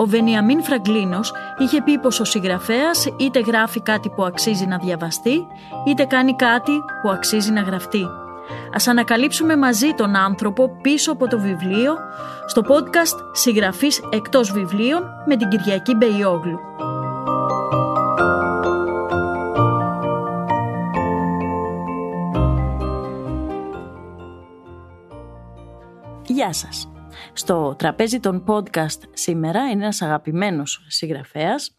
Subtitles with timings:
[0.00, 5.46] Ο Βενιαμίν Φραγκλίνος είχε πει πως ο συγγραφέας είτε γράφει κάτι που αξίζει να διαβαστεί,
[5.86, 8.06] είτε κάνει κάτι που αξίζει να γραφτεί.
[8.74, 11.96] Ας ανακαλύψουμε μαζί τον άνθρωπο πίσω από το βιβλίο
[12.46, 16.58] στο podcast «Συγγραφής εκτός βιβλίων» με την Κυριακή Μπεϊόγλου.
[26.26, 26.88] Γεια σας.
[27.32, 31.76] Στο τραπέζι των podcast σήμερα είναι ένας αγαπημένος συγγραφέας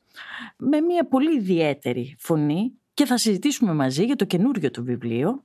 [0.58, 5.44] με μια πολύ ιδιαίτερη φωνή και θα συζητήσουμε μαζί για το καινούριο του βιβλίο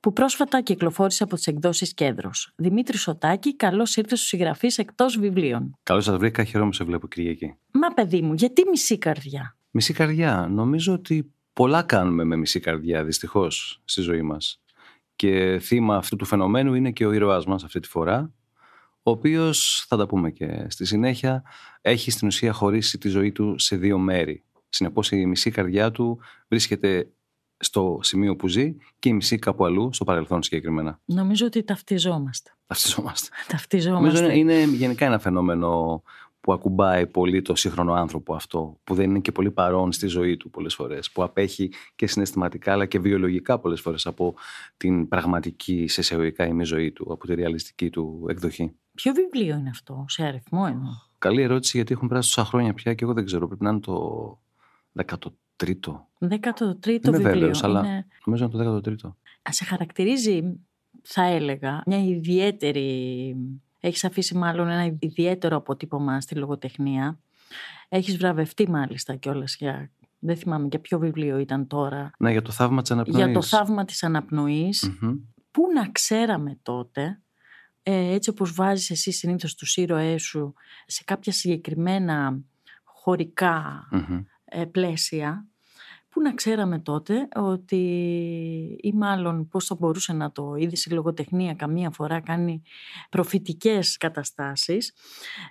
[0.00, 2.52] που πρόσφατα κυκλοφόρησε από τις εκδόσεις Κέντρος.
[2.56, 5.78] Δημήτρη Σωτάκη, καλώς ήρθες στους συγγραφείς εκτός βιβλίων.
[5.82, 7.56] Καλώς σας βρήκα, χαίρομαι σε βλέπω Κυριακή.
[7.70, 10.48] Μα παιδί μου, γιατί μισή καρδιά; Μισή καρδιά.
[10.50, 14.62] Νομίζω ότι πολλά κάνουμε με μισή καρδιά δυστυχώς στη ζωή μας.
[15.16, 18.32] Και θύμα αυτού του φαινομένου είναι και ο ήρωάς μας αυτή τη φορά,
[19.02, 21.42] ο οποίος, θα τα πούμε και στη συνέχεια,
[21.80, 24.44] έχει στην ουσία χωρίσει τη ζωή του σε δύο μέρη.
[24.68, 27.12] Συνεπώς η μισή καρδιά του βρίσκεται
[27.56, 31.00] στο σημείο που ζει και η μισή κάπου αλλού, στο παρελθόν συγκεκριμένα.
[31.04, 32.50] Νομίζω ότι ταυτιζόμαστε.
[32.66, 33.28] Ταυτιζόμαστε.
[33.48, 34.06] Ταυτιζόμαστε.
[34.06, 36.02] Νομίζω είναι, είναι γενικά ένα φαινόμενο
[36.40, 40.36] που ακουμπάει πολύ το σύγχρονο άνθρωπο αυτό, που δεν είναι και πολύ παρόν στη ζωή
[40.36, 44.34] του πολλές φορές, που απέχει και συναισθηματικά αλλά και βιολογικά πολλές φορές από
[44.76, 48.76] την πραγματική σε εισαγωγικά ημί ζωή του, από τη ρεαλιστική του εκδοχή.
[48.94, 52.94] Ποιο βιβλίο είναι αυτό, σε αριθμό εννοώ; Καλή ερώτηση γιατί έχουν περάσει τόσα χρόνια πια
[52.94, 54.38] και εγώ δεν ξέρω, πρέπει να είναι το
[54.96, 55.04] 13ο.
[55.62, 55.74] 13ο
[56.18, 57.22] Δεν είμαι βιβλίο.
[57.22, 58.06] βέβαιος, αλλά Είναι...
[58.24, 59.12] νομίζω είναι το 13ο.
[59.50, 60.60] Σε χαρακτηρίζει,
[61.02, 63.36] θα έλεγα, μια ιδιαίτερη...
[63.80, 67.18] Έχεις αφήσει μάλλον ένα ιδιαίτερο αποτύπωμα στη λογοτεχνία.
[67.88, 69.90] Έχεις βραβευτεί μάλιστα κιόλας για...
[70.18, 72.10] Δεν θυμάμαι για ποιο βιβλίο ήταν τώρα.
[72.18, 73.24] Ναι, για το θαύμα της αναπνοής.
[73.24, 74.96] Για το θαύμα της αναπνοής.
[75.00, 75.14] Μμμ.
[75.50, 77.21] Πού να ξέραμε τότε,
[77.82, 80.54] ε, έτσι όπως βάζεις εσύ συνήθως τους ήρωές σου
[80.86, 82.40] σε κάποια συγκεκριμένα
[82.84, 84.24] χωρικά Μμμ.
[84.44, 85.46] ε, πλαίσια,
[86.08, 87.76] πού να ξέραμε τότε ότι
[88.82, 92.62] ή μάλλον πώς θα μπορούσε να το είδε η λογοτεχνία καμία φορά κάνει
[93.10, 94.92] προφητικές καταστάσεις,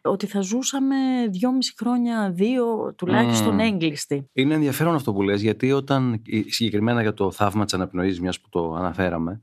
[0.02, 0.96] ότι θα ζούσαμε
[1.30, 3.60] δυόμιση χρόνια, δύο τουλάχιστον Μμμ.
[3.60, 4.30] έγκλειστοι.
[4.34, 8.50] Είναι ενδιαφέρον αυτό που λες, γιατί όταν συγκεκριμένα για το θαύμα της αναπνοής, μιας που
[8.50, 9.42] το αναφέραμε,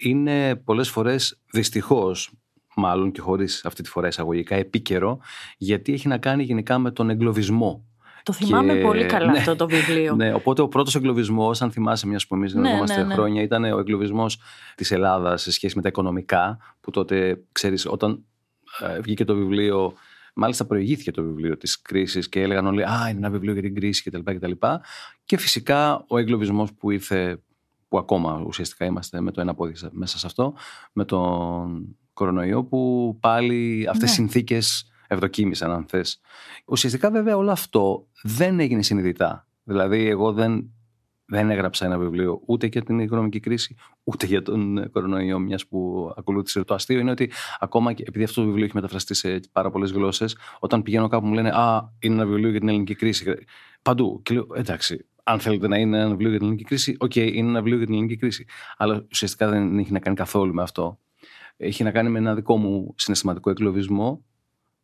[0.00, 2.32] είναι πολλές φορές δυστυχώς,
[2.76, 5.18] μάλλον και χωρίς αυτή τη φορά εισαγωγικά, επίκαιρο,
[5.58, 7.84] γιατί έχει να κάνει γενικά με τον εγκλωβισμό.
[8.22, 10.14] Το θυμάμαι Και- πολύ καλά ναι, αυτό το βιβλίο.
[10.14, 13.14] Ναι, οπότε ο πρώτος εγκλωβισμός, αν θυμάσαι μιας που εμείς Ναι, γνωριζόμαστε ναι, ναι.
[13.14, 14.38] χρόνια, ήταν ο εγκλωβισμός
[14.74, 18.24] της Ελλάδας σε σχέση με τα οικονομικά, που τότε, ξέρεις, όταν
[18.80, 19.92] ε, βγήκε το βιβλίο,
[20.34, 23.74] μάλιστα προηγήθηκε το βιβλίο της κρίσης και έλεγαν όλοι «Α, είναι ένα βιβλίο για την
[23.74, 24.18] κρίση» κτλ.
[24.18, 24.56] Και, και,
[25.24, 27.42] και φυσικά ο εγκλωβισμός που ήρθε,
[27.90, 30.54] που ακόμα ουσιαστικά είμαστε με το ένα πόδι μέσα σε αυτό,
[30.92, 34.10] με τον κορονοϊό, που πάλι αυτές Ναι.
[34.10, 36.20] οι συνθήκες ευδοκίμησαν, αν θες.
[36.66, 39.48] Ουσιαστικά βέβαια όλο αυτό δεν έγινε συνειδητά.
[39.62, 40.70] Δηλαδή εγώ δεν,
[41.24, 45.66] δεν έγραψα ένα βιβλίο ούτε για την οικονομική κρίση, ούτε για τον ε, κορονοϊό, μιας
[45.66, 46.64] που ακολούθησε.
[46.64, 49.90] Το αστείο είναι ότι ακόμα και επειδή αυτό το βιβλίο έχει μεταφραστεί σε πάρα πολλές
[49.90, 53.34] γλώσσες, όταν πηγαίνω κάπου μου λένε Α, είναι ένα βιβλίο για την ελληνική κρίση.
[53.82, 54.20] Παντού.
[54.22, 57.48] Και λέω Εντάξει, αν θέλετε να είναι ένα βιβλίο για την ελληνική κρίση, οκ, είναι
[57.48, 58.44] ένα βιβλίο για την ελληνική κρίση.
[58.76, 60.98] Αλλά ουσιαστικά δεν έχει να κάνει καθόλου με αυτό.
[61.56, 64.24] Έχει να κάνει με ένα δικό μου συναισθηματικό εγκλωβισμό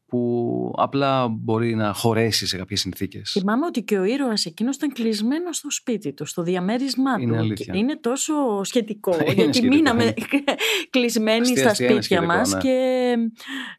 [0.06, 3.31] που απλά μπορεί να χωρέσει σε κάποιες συνθήκες.
[3.39, 7.39] Θυμάμαι ότι και ο ήρωας εκείνος ήταν κλεισμένος στο σπίτι του, στο διαμέρισμά Είναι του.
[7.39, 7.72] αλήθεια.
[7.72, 8.34] Και Είναι τόσο
[8.65, 10.15] σχετικό, Είναι γιατί σχετικό, μείναμε είναι.
[10.91, 12.60] κλεισμένοι Αστεία, στα αστεία, είναι σπίτια σχετικό, μας ναι.
[12.60, 13.15] και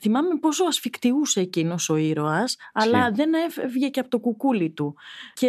[0.01, 3.13] θυμάμαι πόσο ασφικτιούσε εκείνος ο ήρωας, αλλά Ισχύει.
[3.15, 4.95] δεν έφευγε και από το κουκούλι του.
[5.33, 5.47] Και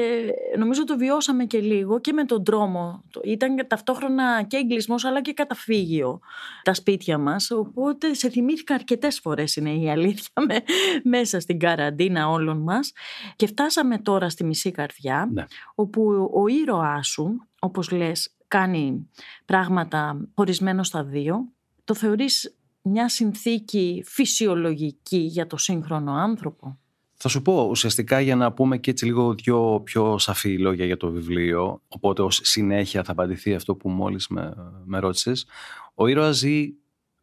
[0.58, 3.04] νομίζω το βιώσαμε και λίγο και με τον τρόμο.
[3.10, 6.20] Το- Ήταν ταυτόχρονα και εγκλισμός αλλά και καταφύγιο
[6.62, 10.62] τα σπίτια μας, οπότε σε θυμήθηκα αρκετές φορές είναι η αλήθεια με,
[11.04, 12.92] μέσα στην καραντίνα όλων μας
[13.36, 15.44] και φτάσαμε τώρα στη μισή καρδιά Ναι.
[15.74, 19.10] όπου ο ήρωάς σου, όπως λες, κάνει
[19.44, 21.52] πράγματα χωρισμένο στα δύο.
[21.84, 26.78] Το θεωρείς μια συνθήκη φυσιολογική για το σύγχρονο άνθρωπο;
[27.16, 30.96] Θα σου πω ουσιαστικά για να πούμε και έτσι λίγο δυο πιο σαφή λόγια για
[30.96, 34.54] το βιβλίο, οπότε ως συνέχεια θα απαντηθεί αυτό που μόλις με,
[34.84, 35.46] με ρώτησες.
[35.94, 36.72] Ο ήρωας ζει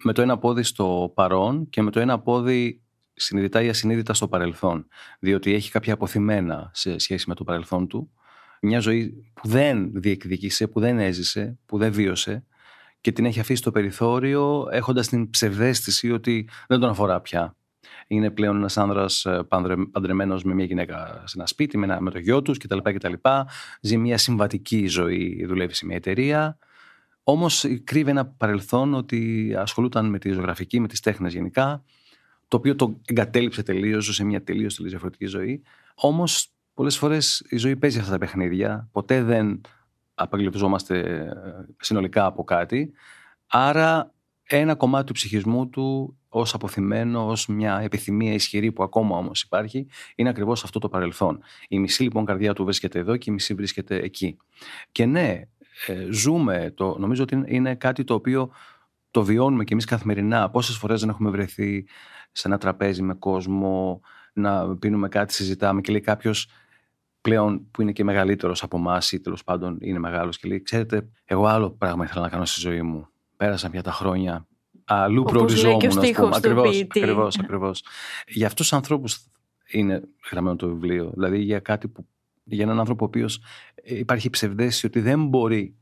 [0.04, 2.85] με το ένα πόδι στο παρόν και με το ένα πόδι
[3.16, 4.88] συνειδητά ή ασυνείδητα στο παρελθόν,
[5.20, 8.12] διότι έχει κάποια αποθυμένα σε σχέση με το παρελθόν του,
[8.62, 12.46] μια ζωή που δεν διεκδικήσε, που δεν έζησε, που δεν βίωσε
[13.02, 17.56] και την έχει αφήσει στο περιθώριο έχοντας την ψευδέστηση ότι δεν τον αφορά πια
[18.08, 19.44] είναι πλέον ένας άνδρας ε,
[19.92, 23.14] παντρεμένος με μια γυναίκα σε ένα σπίτι, με, ένα, με το γιο τους κτλ, κτλ.
[23.82, 26.58] Ζει μια συμβατική ζωή, δουλεύει σε μια εταιρεία.
[27.24, 31.84] Όμως κρύβει ένα παρελθόν ότι ασχολούταν με τη ζωγραφική, με τις τέχνες γενικά,
[32.56, 35.62] το οποίο το εγκατέλειψε τελείως, σε μια τελείως διαφορετική ζωή.
[35.96, 38.90] Όμως πολλές φορές η ζωή παίζει αυτά τα παιχνίδια.
[38.92, 39.62] Ποτέ δεν
[40.14, 41.30] απεγκλωβιζόμαστε ε,
[41.80, 42.92] συνολικά από κάτι.
[43.48, 44.14] Άρα
[44.44, 49.88] ένα κομμάτι του ψυχισμού του ως αποθυμένο, ως μια επιθυμία ισχυρή που ακόμα όμως υπάρχει,
[50.16, 51.40] είναι ακριβώς αυτό το παρελθόν.
[51.68, 54.38] Η μισή λοιπόν καρδιά του βρίσκεται εδώ και η μισή βρίσκεται εκεί.
[54.92, 55.42] Και ναι,
[55.88, 58.52] ε, ζούμε, το, νομίζω ότι είναι κάτι το οποίο
[59.12, 60.50] το βιώνουμε και εμείς καθημερινά.
[60.50, 61.86] Πόσες φορές δεν έχουμε βρεθεί
[62.38, 64.02] σε ένα τραπέζι με κόσμο,
[64.34, 66.48] να πίνουμε κάτι, συζητάμε και λέει κάποιος
[67.22, 71.10] πλέον που είναι και μεγαλύτερος από εμάς ή τέλος πάντων είναι μεγάλος και λέει ξέρετε
[71.26, 74.48] εγώ άλλο πράγμα ήθελα να κάνω στη ζωή μου πέρασαν πια τα χρόνια,
[74.86, 76.08] αλλού προοριζόμουν, ας πούμε.
[76.34, 77.84] Ακριβώς, ακριβώς, ακριβώς.
[78.28, 79.28] Για αυτούς τους ανθρώπους
[79.72, 80.02] είναι
[80.32, 81.12] γραμμένο το βιβλίο.
[81.14, 82.08] Δηλαδή για κάτι που,
[82.44, 83.42] για έναν άνθρωπο ο οποίος
[83.84, 85.76] υπάρχει ψευδέστηση ότι δεν μπορεί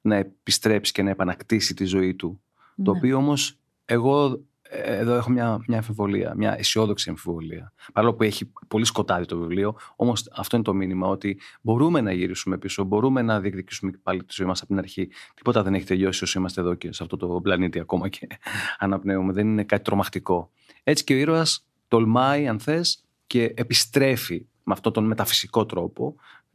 [0.00, 2.40] να επιστρέψει και να επανακτήσει τη ζωή του.
[2.84, 2.98] Το ναι.
[2.98, 7.72] οποίο όμως εγώ εδώ έχω μια, μια αμφιβολία, μια αισιόδοξη αμφιβολία.
[7.92, 12.12] Παρόλο που έχει πολύ σκοτάδι το βιβλίο, όμως αυτό είναι το μήνυμα ότι μπορούμε να
[12.12, 15.08] γυρίσουμε πίσω, μπορούμε να διεκδικήσουμε πάλι τη ζωή μας από την αρχή.
[15.34, 18.26] Τίποτα δεν έχει τελειώσει όσο είμαστε εδώ και σε αυτό το πλανήτη ακόμα και
[18.78, 19.32] αναπνέουμε.
[19.32, 20.50] Δεν είναι κάτι τρομακτικό.
[20.82, 26.14] Έτσι και ο ήρωας τολμάει, αν θες, και επιστρέφει με αυτόν τον μεταφυσικό τρόπο,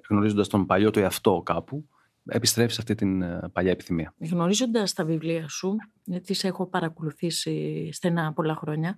[0.09, 1.87] γνωρίζοντας τον παλιό του εαυτό κάπου,
[2.27, 4.13] επιστρέφει σε αυτή την ε, παλιά επιθυμία.
[4.18, 8.95] Γνωρίζοντας τα βιβλία σου, γιατί σε έχω παρακολουθήσει στενά πολλά χρόνια,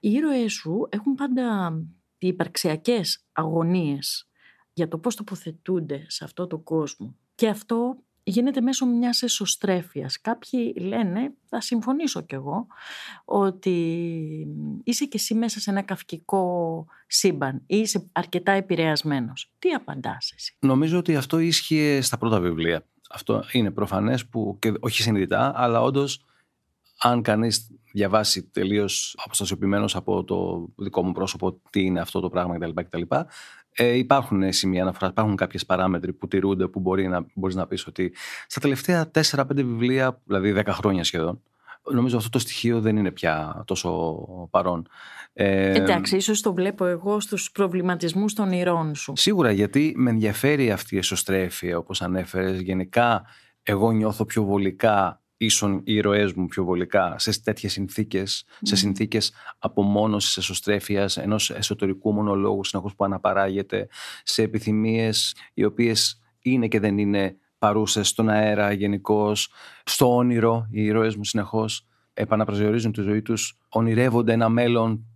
[0.00, 1.78] οι ήρωές σου έχουν πάντα
[2.18, 4.28] υπαρξιακές αγωνίες
[4.72, 7.16] για το πώς τοποθετούνται σε αυτό το κόσμο.
[7.34, 10.20] Και αυτό γίνεται μέσω μιας εσωστρέφειας.
[10.20, 12.66] Κάποιοι λένε, θα συμφωνήσω κι εγώ,
[13.24, 13.76] ότι
[14.84, 19.50] είσαι κι εσύ μέσα σε ένα καυκικό σύμπαν ή είσαι αρκετά επηρεασμένος.
[19.58, 22.84] Τι απαντάς εσύ; Νομίζω ότι αυτό ίσχυε στα πρώτα βιβλία.
[23.10, 26.24] Αυτό είναι προφανές που, και όχι συνειδητά, αλλά όντως
[26.98, 32.58] αν κανείς διαβάσει τελείως αποστασιοποιημένος από το δικό μου πρόσωπο τι είναι αυτό το πράγμα
[32.58, 33.02] κτλ.
[33.72, 37.86] Ε, υπάρχουν σημεία αναφοράς, υπάρχουν κάποιες παράμετροι που τηρούνται που μπορεί να, μπορείς να πεις
[37.86, 38.12] ότι
[38.46, 41.42] στα τελευταία 4-5 βιβλία, δηλαδή 10 χρόνια σχεδόν,
[41.92, 44.18] νομίζω αυτό το στοιχείο δεν είναι πια τόσο
[44.50, 44.88] παρόν.
[45.32, 49.12] Ε, Εντάξει, ίσως το βλέπω εγώ στους προβληματισμούς των ηρών σου.
[49.16, 52.60] Σίγουρα, γιατί με ενδιαφέρει αυτή η εσωστρέφεια, όπως ανέφερες.
[52.60, 53.24] Γενικά,
[53.62, 59.32] εγώ νιώθω πιο βολικά ίσον οι ήρωές μου πιο βολικά σε τέτοιες συνθήκες, σε συνθήκες
[59.58, 63.88] απομόνωσης, εσωστρέφειας, ενός εσωτερικού μονολόγου συνεχώς που αναπαράγεται,
[64.22, 69.52] σε επιθυμίες οι οποίες είναι και δεν είναι παρούσες στον αέρα γενικώς,
[69.84, 75.06] στο όνειρο οι ήρωές μου συνεχώς επαναπροσδιορίζουν τη ζωή τους, ονειρεύονται ένα μέλλον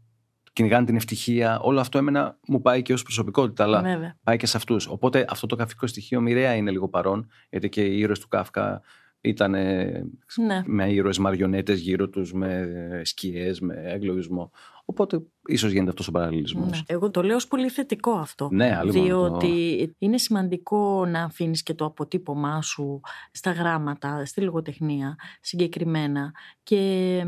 [0.52, 1.60] κυνηγάνε την ευτυχία.
[1.60, 3.82] Όλο αυτό εμένα μου πάει και ως προσωπικότητα, αλλά
[4.22, 4.86] πάει και σε αυτούς.
[4.86, 8.82] Οπότε αυτό το καφικό στοιχείο μοιραία είναι λίγο παρόν, γιατί και οι ήρωες του Κάφκα
[9.24, 10.62] ήταν ναι.
[10.64, 12.68] με ήρωες μαριονέτες γύρω τους, με
[13.04, 14.50] σκιές, με εγκλωβισμό.
[14.84, 16.70] Οπότε ίσως γίνεται αυτός ο παραλληλισμός.
[16.70, 16.78] Ναι.
[16.86, 18.48] Εγώ το λέω ως πολύ θετικό αυτό.
[18.52, 23.00] Ναι, διότι είναι σημαντικό να αφήνεις και το αποτύπωμά σου
[23.32, 26.32] στα γράμματα, στη λογοτεχνία συγκεκριμένα.
[26.62, 27.22] Και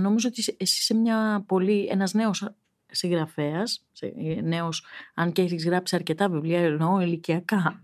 [0.00, 2.48] νομίζω ότι εσύ είσαι μια πολύ, ένας νέος
[2.90, 3.86] συγγραφέας,
[4.42, 7.82] νέος, αν και έχεις γράψει αρκετά βιβλία, εννοώ ηλικιακά.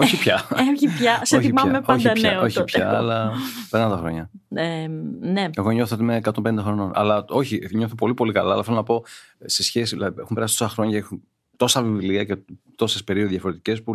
[0.00, 0.48] Όχι πια.
[0.72, 1.20] Όχι πια.
[1.22, 2.42] Σε θυμάμαι πάντα όχι νέο.
[2.42, 3.32] Όχι πια, αλλά
[3.70, 4.30] περνάνε τα χρόνια.
[4.48, 4.86] Ε,
[5.20, 5.48] ναι.
[5.56, 6.90] Εγώ νιώθω ότι είμαι 150 χρονών.
[6.94, 8.52] Αλλά όχι, νιώθω πολύ πολύ καλά.
[8.52, 9.04] Αλλά θέλω να πω
[9.44, 9.94] σε σχέση.
[9.94, 11.22] Δηλαδή, έχουν περάσει τόσα χρόνια, έχουν
[11.56, 12.36] τόσα βιβλία και
[12.76, 13.92] τόσες περίοδοι διαφορετικές που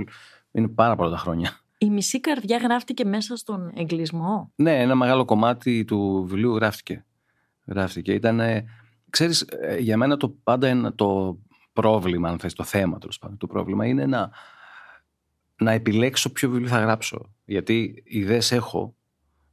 [0.52, 1.60] είναι πάρα πολλά τα χρόνια.
[1.78, 7.06] Η μισή καρδιά γράφτηκε μέσα στον εγκλισμό; Ναι, ένα μεγάλο κομμάτι του βιβλίου γράφτηκε.
[7.66, 8.14] Γράφτηκε.
[8.14, 8.42] Ήταν,
[9.10, 11.38] ξέρεις, ε, για μένα το πάντα ένα, το
[11.74, 14.30] πρόβλημα, αν θες, το θέμα τέλος πάντων, το πρόβλημα είναι να
[15.58, 17.32] να επιλέξω ποιο βιβλίο θα γράψω.
[17.46, 18.96] Γιατί ιδέες έχω.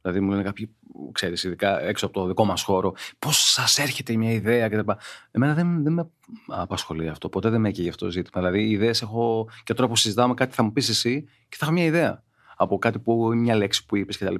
[0.01, 0.75] Δηλαδή μου λένε κάποιοι,
[1.11, 4.91] ξέρεις, ειδικά έξω από το δικό μας χώρο, πώς σας έρχεται μια ιδέα κτλ.
[5.31, 6.09] Εμένα δεν, δεν με
[6.47, 7.29] απασχολεί αυτό.
[7.29, 8.43] Ποτέ δεν με έκαιγε αυτό το ζήτημα.
[8.43, 11.73] Δηλαδή, ιδέες έχω και τώρα που συζητάμε κάτι θα μου πεις εσύ και θα έχω
[11.73, 12.23] μια ιδέα
[12.55, 14.35] από κάτι που μια λέξη που είπες κτλ.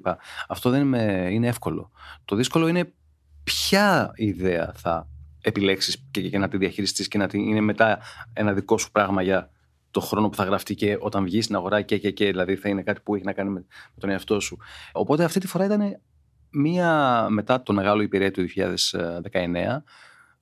[0.47, 0.93] Αυτό δεν
[1.31, 1.91] είναι εύκολο.
[2.25, 2.93] Το δύσκολο είναι
[3.43, 5.07] ποια ιδέα θα
[5.41, 7.99] επιλέξεις και, και να τη διαχειριστείς και να την, είναι μετά
[8.33, 9.49] ένα δικό σου πράγμα για
[9.91, 12.69] το χρόνο που θα γραφτεί και όταν βγεις στην αγορά και, και, και δηλαδή θα
[12.69, 13.65] είναι κάτι που έχει να κάνει με,
[13.99, 14.57] τον εαυτό σου.
[14.91, 15.99] Οπότε αυτή τη φορά ήταν
[16.49, 18.51] μία μετά το μεγάλο υπηρέτου του
[19.31, 19.81] 2019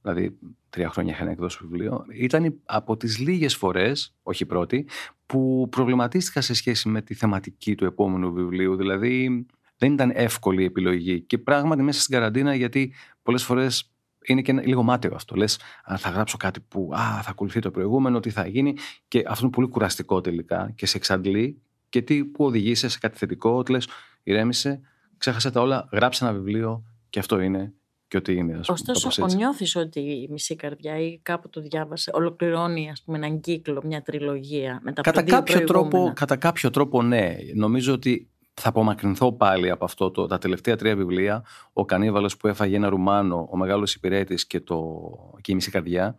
[0.02, 0.38] δηλαδή
[0.70, 4.88] τρία χρόνια είχα εκδώσει βιβλίο, ήταν από τις λίγες φορές, όχι πρώτη,
[5.26, 8.76] που προβληματίστηκα σε σχέση με τη θεματική του επόμενου βιβλίου.
[8.76, 9.46] Δηλαδή
[9.78, 13.92] δεν ήταν εύκολη η επιλογή και πράγματι μέσα στην καραντίνα γιατί πολλές φορές
[14.26, 15.36] είναι και λίγο μάταιο αυτό.
[15.36, 15.60] Λες,
[15.98, 18.76] θα γράψω κάτι που α, θα ακολουθεί το προηγούμενο, τι θα γίνει.
[19.08, 21.62] Και αυτό είναι πολύ κουραστικό τελικά και σε εξαντλεί.
[21.90, 23.88] Και τι που οδηγείσαι σε κάτι θετικό, ότι λες,
[24.24, 24.82] ηρέμησε,
[25.18, 27.74] ξέχασε τα όλα, γράψε ένα βιβλίο και αυτό είναι
[28.10, 28.58] και ότι είναι.
[28.58, 33.18] Ας πούμε, Ωστόσο, νιώθεις ότι η μισή καρδιά ή κάπου το διάβασε, ολοκληρώνει ας πούμε,
[33.18, 37.36] έναν κύκλο, μια τριλογία μετά κατά κάποιο τρόπο, Κατά κάποιο τρόπο, ναι.
[37.56, 41.46] Νομίζω ότι θα απομακρυνθώ πάλι από αυτό το, τα τελευταία τρία βιβλία.
[41.74, 45.02] Ο Κανίβαλος που έφαγε ένα ρουμάνο, ο Μεγάλος Υπηρέτης και, το,
[45.42, 46.18] και η Μισή Καρδιά.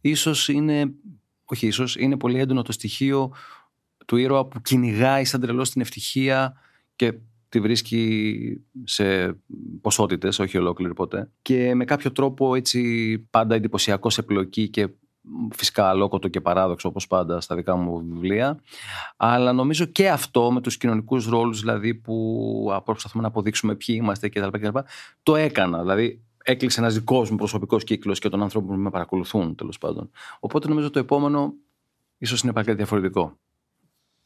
[0.00, 0.92] Ίσως είναι,
[1.44, 3.32] όχι ίσως, είναι πολύ έντονο το στοιχείο
[4.06, 6.60] του ήρωα που κυνηγάει σαν τρελός την ευτυχία
[6.96, 7.12] και
[7.48, 9.36] τη βρίσκει σε
[9.80, 11.30] ποσότητες, όχι ολόκληρη ποτέ.
[11.42, 14.88] Και με κάποιο τρόπο έτσι πάντα εντυπωσιακός σε πλοκή και
[15.52, 18.60] φυσικά αλόκοτο και παράδοξο όπως πάντα στα δικά μου βιβλία.
[19.16, 24.28] Αλλά νομίζω και αυτό με τους κοινωνικούς ρόλους δηλαδή που προσπαθούμε να αποδείξουμε ποιοι είμαστε
[24.28, 24.84] και τα λοιπά
[25.22, 25.80] το έκανα.
[25.80, 30.10] Δηλαδή έκλεισε ένας δικός μου προσωπικός κύκλος και των ανθρώπων που με παρακολουθούν τέλος πάντων.
[30.40, 31.54] Οπότε νομίζω το επόμενο
[32.18, 33.38] ίσως είναι πάλι διαφορετικό.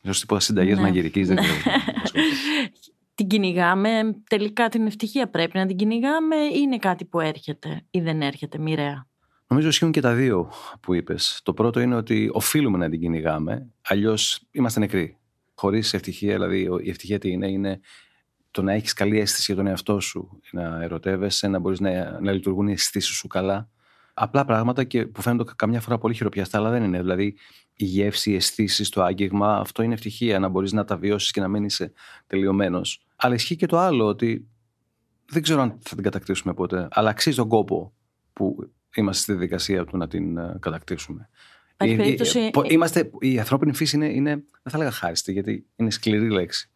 [0.02, 0.82] Ίσως τίποτα συνταγές ναι.
[0.82, 1.38] μαγειρικής δεν
[3.14, 3.90] την κυνηγάμε,
[4.28, 6.36] τελικά την ευτυχία πρέπει να την κυνηγάμε.
[6.36, 9.09] Ή είναι κάτι που έρχεται ή δεν έρχεται μοιραία.
[9.52, 11.40] Νομίζω ισχύουν και τα δύο που είπες.
[11.42, 15.18] Το πρώτο είναι ότι οφείλουμε να την κυνηγάμε, αλλιώς είμαστε νεκροί.
[15.54, 17.80] Χωρίς ευτυχία, δηλαδή η ευτυχία τι είναι, είναι
[18.50, 22.32] το να έχεις καλή αίσθηση για τον εαυτό σου, να ερωτεύεσαι, να μπορείς να, να
[22.32, 23.68] λειτουργούν οι αισθήσεις σου καλά.
[24.14, 27.00] Απλά πράγματα και που φαίνονται καμιά φορά πολύ χειροπιαστά, αλλά δεν είναι.
[27.00, 27.36] Δηλαδή
[27.74, 31.40] η γεύση, οι αισθήσεις, το άγγιγμα, αυτό είναι ευτυχία, να μπορείς να τα βιώσεις και
[31.40, 31.92] να μην είσαι
[32.26, 33.06] τελειωμένος.
[33.16, 34.48] Αλλά ισχύει και το άλλο, ότι
[35.26, 37.92] δεν ξέρω αν θα την κατακτήσουμε ποτέ, αλλά αξίζει τον κόπο
[38.32, 41.28] που είμαστε στη διαδικασία του να την ε, κατακτήσουμε.
[41.84, 42.50] Η, περίπτωση...
[42.68, 46.70] είμαστε, η ανθρώπινη φύση είναι, είναι, δεν θα λέγα χάριστη, γιατί είναι σκληρή λέξη.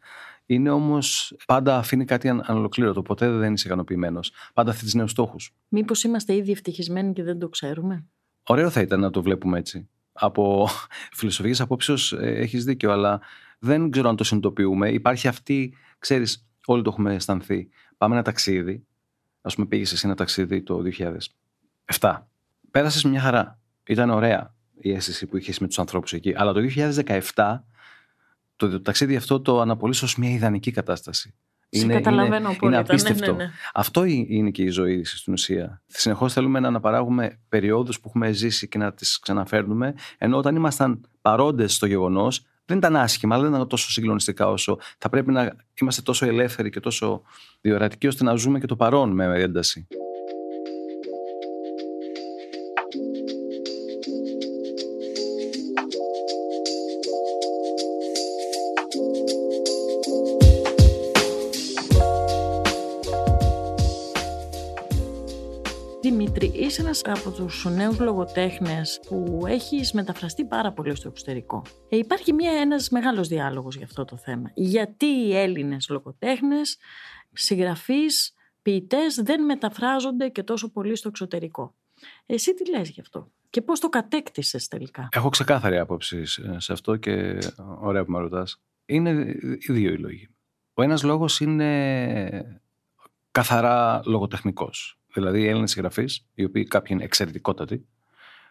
[0.46, 0.98] Είναι όμω
[1.46, 3.02] πάντα αφήνει κάτι ανολοκλήρωτο.
[3.02, 4.32] Ποτέ δεν είσαι ικανοποιημένος.
[4.52, 5.54] Πάντα θέτεις νέους στόχους.
[5.68, 8.04] Μήπως είμαστε ήδη ευτυχισμένοι και δεν το ξέρουμε;
[8.42, 9.88] Ωραίο θα ήταν να το βλέπουμε έτσι.
[10.12, 10.68] Από
[11.18, 13.20] φιλοσοφικέ απόψεως ε, έχεις δίκιο, αλλά
[13.58, 14.90] δεν ξέρω αν το συνειδητοποιούμε.
[14.90, 17.68] Υπάρχει αυτή, ξέρεις, όλοι το έχουμε αισθανθεί.
[17.96, 18.86] Πάμε ένα ταξίδι.
[19.40, 20.82] Α πούμε, πήγες εσύ ένα ταξίδι το
[22.00, 22.18] 2007.
[22.70, 23.58] Πέρασες μια χαρά.
[23.86, 26.34] Ήταν ωραία η αίσθηση που είχες με τους ανθρώπους εκεί.
[26.36, 26.60] Αλλά το
[27.34, 27.60] 2017
[28.56, 31.34] το ταξίδι αυτό το αναπολύσω ως μια ιδανική κατάσταση.
[31.68, 33.30] Είναι, καταλαβαίνω είναι, είναι απίστευτο.
[33.30, 33.50] Ναι, ναι, ναι.
[33.74, 35.82] Αυτό είναι και η ζωή στην ουσία.
[35.86, 41.08] Συνεχώς θέλουμε να αναπαράγουμε περιόδους που έχουμε ζήσει και να τις ξαναφέρνουμε, ενώ όταν ήμασταν
[41.20, 45.56] παρόντες στο γεγονός, δεν ήταν άσχημα, αλλά δεν ήταν τόσο συγκλονιστικά όσο θα πρέπει να
[45.80, 47.22] είμαστε τόσο ελεύθεροι και τόσο
[47.60, 49.86] διορατικοί ώστε να ζούμε και το παρόν με ένταση.
[66.74, 71.62] Είσαι ένας από τους νέους λογοτέχνες που έχεις μεταφραστεί πάρα πολύ στο εξωτερικό.
[71.88, 74.50] Ε, υπάρχει μια, ένας μεγάλος διάλογος για αυτό το θέμα.
[74.54, 76.78] Γιατί οι Έλληνες λογοτέχνες,
[77.32, 81.74] συγγραφείς, ποιητές δεν μεταφράζονται και τόσο πολύ στο εξωτερικό;
[82.26, 86.24] Εσύ τι λες γι' αυτό και πώς το κατέκτησες τελικά; Έχω ξεκάθαρη άποψη
[86.56, 87.38] σε αυτό και
[87.80, 88.60] ωραία που με ρωτάς.
[88.86, 89.10] Είναι
[89.58, 90.28] οι δύο οι λόγοι.
[90.74, 92.60] Ο ένας λόγος είναι
[93.30, 94.98] καθαρά λογοτεχνικός.
[95.14, 97.86] Δηλαδή οι Έλληνες συγγραφείς, οι οποίοι κάποιοι είναι εξαιρετικότατοι,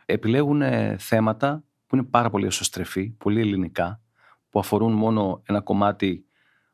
[0.05, 4.01] επιλέγουν ε, θέματα που είναι πάρα πολύ εσωστρεφή, πολύ ελληνικά,
[4.49, 6.25] που αφορούν μόνο ένα κομμάτι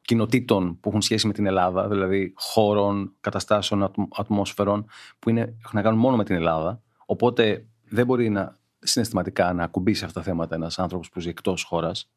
[0.01, 4.85] κοινοτήτων που έχουν σχέση με την Ελλάδα, δηλαδή χώρων, καταστάσεων, ατμόσφαιρων,
[5.19, 6.81] που είναι, έχουν να κάνουν μόνο με την Ελλάδα.
[7.05, 11.63] Οπότε δεν μπορεί να συναισθηματικά να ακουμπήσει αυτά τα θέματα ένας άνθρωπος που ζει εκτός
[11.63, 12.11] χώρας.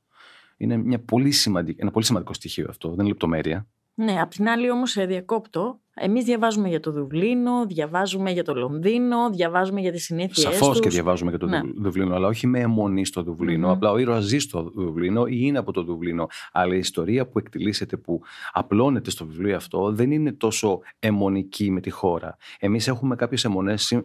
[0.56, 1.32] Είναι μια πολύ
[1.76, 3.66] ένα πολύ σημαντικό στοιχείο αυτό, δεν είναι λεπτομέρεια.
[3.94, 5.80] Ναι, απ' την άλλη όμως σε διακόπτω.
[5.94, 10.80] Εμείς διαβάζουμε για το Δουβλίνο, διαβάζουμε για το Λονδίνο, διαβάζουμε για τις συνήθειές Σαφώς τους.
[10.80, 11.61] και διαβάζουμε για το ναι.
[11.76, 13.72] Δουβλίνο, αλλά όχι με αιμονή στο Δουβλίνο.
[13.72, 16.26] Απλά ο ήρωας ζει στο Δουβλίνο ή είναι από το Δουβλίνο.
[16.52, 18.20] Αλλά η ιστορία που εκτελήσεται, που
[18.52, 22.37] απλώνεται στο βιβλίο αυτό, δεν είναι τόσο αιμονική με τη χώρα.
[22.58, 24.00] Εμείς έχουμε κάποιες αιμονές,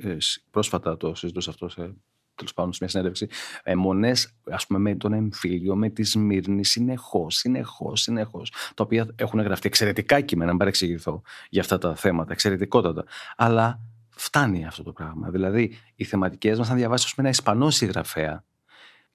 [0.52, 1.96] πρόσφατα το συζητούσα αυτό σε
[2.38, 3.28] τέλος πάντων σε μια συνέντευξη,
[3.64, 8.52] ε, μονές, ας πούμε, με τον εμφύλιο, με τη Σμύρνη, συνεχώς, συνεχώς, συνεχώς.
[8.76, 13.06] Τα οποία έχουν γραφτεί εξαιρετικά κείμενα, να παρεξηγηθώ για αυτά τα θέματα, εξαιρετικότατα.
[13.36, 13.80] Αλλά
[14.10, 15.30] φτάνει αυτό το πράγμα.
[15.30, 18.44] Δηλαδή, οι θεματικές μας, αν διαβάσεις ένα Ισπανό συγγραφέα,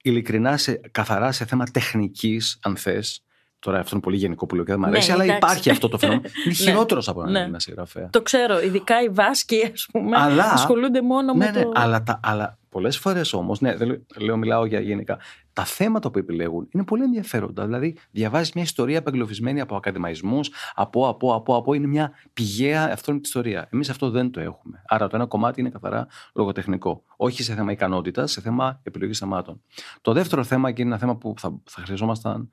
[0.01, 3.23] ειλικρινά, σε, καθαρά σε θέμα τεχνικής, αν θες,
[3.59, 5.37] Τώρα αυτό είναι πολύ γενικό που λέω και δεν μου αρέσει, ναι, αλλά εντάξει.
[5.43, 6.27] υπάρχει αυτό το φαινόμενο.
[6.45, 6.53] είναι ναι.
[6.53, 7.39] χειρότερος από έναν ναι.
[7.39, 8.09] Έλληνα συγγραφέα.
[8.09, 8.61] Το ξέρω.
[8.61, 11.71] Ειδικά οι Βάσκοι, ας πούμε, αλλά, ασχολούνται μόνο ναι, με ναι, το.
[11.75, 15.19] Αλλά, τα, αλλά πολλές φορές όμως, ναι, δεν λέω, μιλάω για γενικά.
[15.53, 17.65] Τα θέματα που επιλέγουν είναι πολύ ενδιαφέροντα.
[17.65, 21.73] Δηλαδή, διαβάζεις μια ιστορία απεγκλωβισμένη από ακαδημαϊσμούς, από, από, από, από.
[21.73, 23.67] Είναι μια πηγαία αυτόνομη ιστορία.
[23.71, 24.81] Εμείς αυτό δεν το έχουμε.
[24.87, 27.03] Άρα, το ένα κομμάτι είναι καθαρά λογοτεχνικό.
[27.15, 29.61] Όχι σε θέμα ικανότητας, σε θέμα επιλογής θεμάτων.
[30.01, 32.49] Το δεύτερο θέμα, και είναι ένα θέμα που θα, θα χρειαζόμασταν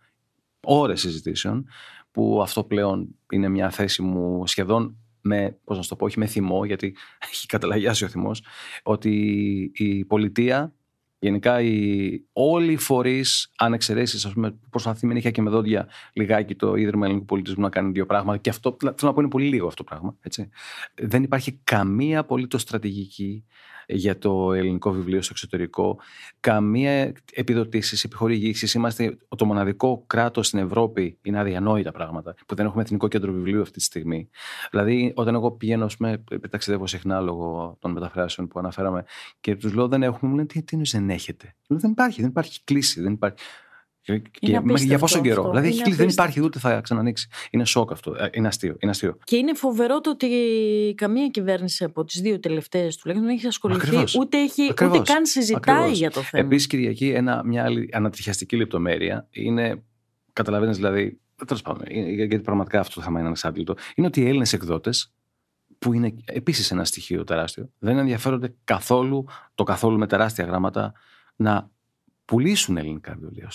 [0.61, 1.67] ώρες συζητήσεων
[2.11, 6.27] που αυτό πλέον είναι μια θέση μου σχεδόν με, πώς να το πω, όχι με
[6.27, 6.97] θυμό γιατί
[7.33, 8.43] έχει καταλαγιάσει ο θυμός
[8.83, 9.11] ότι
[9.75, 10.75] η πολιτεία
[11.23, 15.89] Γενικά, οι, όλοι οι φορείς, αν εξαιρέσεις, ας πούμε, προσπαθεί με νύχια και με δόντια
[16.13, 18.39] λιγάκι το Ίδρυμα Ελληνικού Πολιτισμού να κάνει δύο πράγματα.
[18.39, 20.17] Και αυτό θέλω να πω είναι πολύ λίγο αυτό το πράγμα.
[20.21, 20.49] Έτσι.
[20.95, 23.45] Δεν υπάρχει καμία απολύτως στρατηγική
[23.91, 25.99] για το ελληνικό βιβλίο στο εξωτερικό,
[26.41, 28.75] καμία επιδοτήσεις, επιχορηγήσεις.
[28.75, 33.61] Είμαστε το μοναδικό κράτος στην Ευρώπη, είναι αδιανόητα πράγματα, που δεν έχουμε εθνικό κέντρο βιβλίου
[33.61, 34.29] αυτή τη στιγμή.
[34.71, 39.05] Δηλαδή, όταν εγώ πηγαίνω, πούμε, ταξιδεύω συχνά λόγω των μεταφράσεων που αναφέραμε
[39.41, 41.55] και τους λέω δεν έχουμε, μου λένε τι, τι δεν έχετε.
[41.67, 43.37] δεν υπάρχει, δεν υπάρχει κλίση, δεν υπάρχει.
[44.19, 45.41] Και, για πόσο καιρό.
[45.41, 45.51] Αυτό.
[45.51, 47.29] Δηλαδή έχει δεν υπάρχει ούτε θα ξανανοίξει.
[47.51, 48.15] Είναι σοκ αυτό.
[48.15, 48.77] Ε, είναι αστείο.
[48.79, 49.19] Είναι αστείο.
[49.25, 50.29] Και είναι φοβερό το ότι
[50.97, 55.77] καμία κυβέρνηση από τις δύο τελευταίες τουλάχιστον δεν έχει ασχοληθεί, ούτε, έχει, ούτε καν συζητάει
[55.77, 55.99] Ακριβώς.
[55.99, 56.45] για το θέμα.
[56.45, 59.83] Επίσης, Κυριακή, ένα, μια άλλη ανατριχιαστική λεπτομέρεια είναι.
[60.33, 61.21] Καταλαβαίνεις δηλαδή.
[61.47, 63.75] Τέλος πάντων, γιατί πραγματικά αυτό το θέμα είναι ανεξάρτητο.
[63.95, 65.13] Είναι ότι οι Έλληνες εκδότες,
[65.79, 70.93] που είναι επίσης ένα στοιχείο τεράστιο, δεν ενδιαφέρονται καθόλου, το καθόλου με τεράστια γράμματα,
[71.37, 71.71] να
[72.25, 73.51] πουλήσουν ελληνικά βιβλία.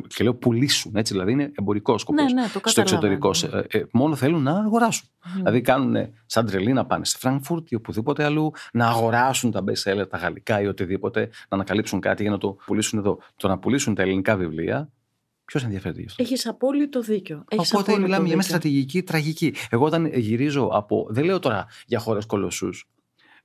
[0.00, 3.30] Και λέω πουλήσουν, έτσι δηλαδή είναι εμπορικός σκοπός ναι, ναι, στο εξωτερικό.
[3.52, 5.08] Ε, ε, μόνο θέλουν να αγοράσουν.
[5.08, 5.28] Mm.
[5.34, 9.90] Δηλαδή κάνουν σαν τρελή να πάνε στη Φραγκφούρτη ή οπουδήποτε αλλού, να αγοράσουν τα best
[9.90, 13.18] seller, τα γαλλικά ή οτιδήποτε, να ανακαλύψουν κάτι για να το πουλήσουν εδώ.
[13.36, 14.90] Το να πουλήσουν τα ελληνικά βιβλία
[15.46, 17.44] Ποιος ενδιαφέρεται γι' αυτό; Έχεις απόλυτο δίκιο.
[17.48, 18.26] Έχεις Οπότε μιλάμε δίκιο.
[18.26, 19.54] για μια στρατηγική τραγική.
[19.70, 21.06] Εγώ όταν γυρίζω από.
[21.10, 22.88] Δεν λέω τώρα για χώρες κολοσσούς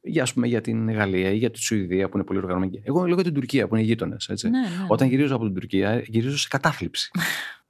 [0.01, 2.81] για, πούμε, για την Γαλλία ή για τη Σουηδία που είναι πολύ οργανωμένη.
[2.83, 4.29] Εγώ λέω για την Τουρκία που είναι γείτονες.
[4.43, 7.11] Ναι, ναι, Όταν γυρίζω από την Τουρκία, γυρίζω σε κατάθλιψη.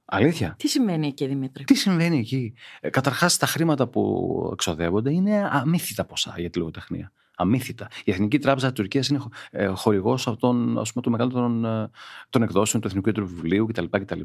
[0.04, 0.54] Αλήθεια.
[0.58, 6.04] Τι συμβαίνει εκεί, Δημήτρη; Τι συμβαίνει εκεί; Ε, Καταρχάς, τα χρήματα που εξοδεύονται είναι αμύθιτα
[6.04, 7.88] ποσά για τη λογοτεχνία αμύθιτα.
[8.04, 11.90] Η Εθνική Τράπεζα τη Τουρκίας είναι ε, χορηγός των, μεγαλύτερων ε,
[12.30, 13.84] των εκδόσεων του Εθνικού Κέντρου Βιβλίου κτλ.
[13.90, 14.20] κτλ.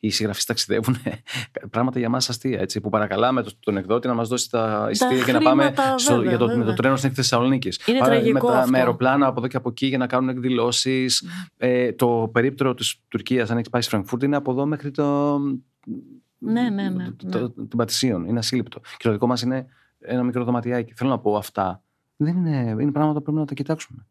[0.00, 0.96] Οι συγγραφείς ταξιδεύουν
[1.70, 2.60] πράγματα για μας αστεία.
[2.60, 6.38] Έτσι, που παρακαλάμε τον εκδότη να μας δώσει τα εισιτήρια και να πάμε στο, για
[6.38, 7.80] το, με το τρένο στην Θεσσαλονίκης.
[7.86, 8.70] Είναι Άρα, τραγικό με, αυτό.
[8.70, 11.24] με αεροπλάνα από εδώ και από εκεί για να κάνουν εκδηλώσεις.
[11.24, 11.46] Mm.
[11.56, 15.38] Ε, το περίπτερο της Τουρκίας, αν έχεις πάει στη Φραγκφούρτη, είναι από εδώ μέχρι το.
[16.38, 17.10] Ναι, ναι, ναι.
[17.30, 17.48] Το, ναι.
[17.48, 18.24] Την Πατησίων.
[18.24, 18.80] Είναι ασύλληπτο.
[18.80, 19.66] Και το δικό μας είναι
[19.98, 20.92] ένα μικρό δωματιάκι.
[20.96, 21.82] Θέλω να πω αυτά
[22.24, 24.06] δεν είναι, είναι πράγματα που πρέπει να τα κοιτάξουμε.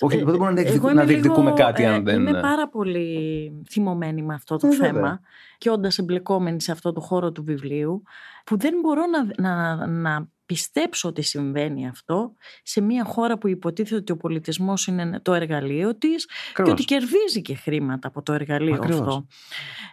[0.00, 2.20] Όχι, δεν μπορούμε να, να διεκδικούμε κάτι αν δεν.
[2.20, 5.20] Είμαι πάρα πολύ θυμωμένη με αυτό το ε, θέμα βέβαια.
[5.58, 8.02] και όντας εμπλεκόμενη σε αυτό το χώρο του βιβλίου,
[8.44, 12.32] που δεν μπορώ να, να, να πιστέψω ότι συμβαίνει αυτό
[12.62, 17.42] σε μια χώρα που υποτίθεται ότι ο πολιτισμός είναι το εργαλείο της και ότι κερδίζει
[17.42, 19.00] και χρήματα από το εργαλείο Ακριβώς.
[19.00, 19.26] αυτό.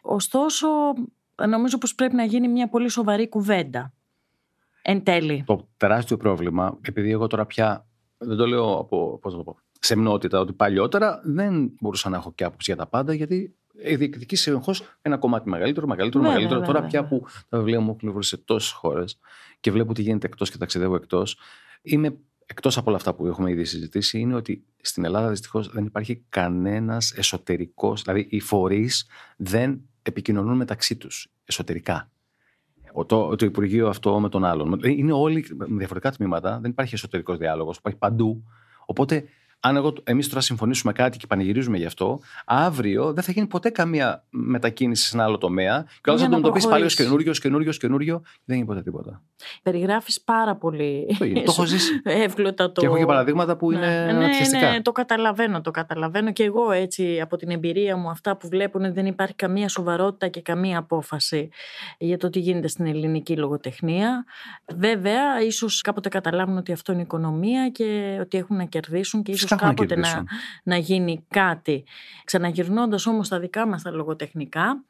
[0.01, 0.67] Ωστόσο,
[1.47, 3.93] νομίζω πως πρέπει να γίνει μια πολύ σοβαρή κουβέντα
[4.85, 5.43] εν τέλει.
[5.45, 10.39] Το τεράστιο πρόβλημα, επειδή εγώ τώρα πια δεν το λέω από πώς το πω, σεμνότητα,
[10.39, 13.55] ότι παλιότερα δεν μπορούσα να έχω και άποψη για τα πάντα, γιατί
[13.95, 16.65] διεκδικεί συνεχώς ένα κομμάτι μεγαλύτερο, μεγαλύτερο, βέβαια, μεγαλύτερο.
[16.65, 19.19] Βέβαια, τώρα πια που τα βιβλία μου έχουν βρει σε τόσες χώρες
[19.59, 21.37] και βλέπω τι γίνεται εκτός και ταξιδεύω εκτός,
[21.81, 25.85] είμαι εκτός από όλα αυτά που έχουμε ήδη συζητήσει, είναι ότι στην Ελλάδα δυστυχώς δεν
[25.85, 32.11] υπάρχει κανένας εσωτερικός, δηλαδή οι φορείς δεν επικοινωνούν μεταξύ τους εσωτερικά
[33.05, 34.79] το, το Υπουργείο αυτό με τον άλλον.
[34.83, 38.43] Είναι όλοι με διαφορετικά τμήματα, δεν υπάρχει εσωτερικός διάλογος, υπάρχει παντού.
[38.85, 39.23] Οπότε
[39.65, 43.69] αν εγώ, εμείς τώρα συμφωνήσουμε κάτι και πανηγυρίζουμε γι' αυτό, αύριο δεν θα γίνει ποτέ
[43.69, 47.71] καμία μετακίνηση σε ένα άλλο τομέα και ο θα το πει πάλι ως καινούριο, καινούριο,
[47.71, 49.21] καινούριο και δεν γίνει ποτέ τίποτα.
[49.63, 51.15] Περιγράφεις πάρα πολύ.
[51.19, 52.01] Το, το έχω ζήσει.
[52.25, 52.81] Εύγλωτα το.
[52.81, 53.77] Και έχω και παραδείγματα που ναι.
[53.77, 58.37] είναι ναι, ναι, το καταλαβαίνω, το καταλαβαίνω και εγώ έτσι από την εμπειρία μου αυτά
[58.37, 61.49] που βλέπουν δεν υπάρχει καμία σοβαρότητα και καμία απόφαση
[61.97, 64.25] για το τι γίνεται στην ελληνική λογοτεχνία.
[64.75, 69.65] Βέβαια, ίσως κάποτε καταλάβουν ότι αυτό είναι οικονομία και ότι έχουν να κερδίσουν και ίσω
[69.65, 70.23] κάποτε να,
[70.63, 71.83] να γίνει κάτι.
[72.23, 74.83] Ξαναγυρνώντας όμως τα δικά μας τα λογοτεχνικά,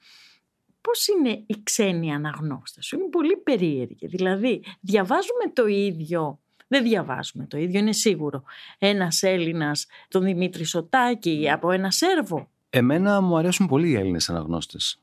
[0.81, 2.95] πώς είναι οι ξένοι αναγνώστες; Σου.
[2.95, 4.07] Είναι πολύ περίεργη.
[4.07, 6.37] Δηλαδή, διαβάζουμε το ίδιο
[6.73, 8.43] δεν διαβάζουμε το ίδιο, είναι σίγουρο.
[8.77, 12.47] Ένας Έλληνας, τον Δημήτρη Σωτάκη, από ένα Σέρβο.
[12.69, 15.01] Εμένα μου αρέσουν πολύ οι Έλληνες αναγνώστες.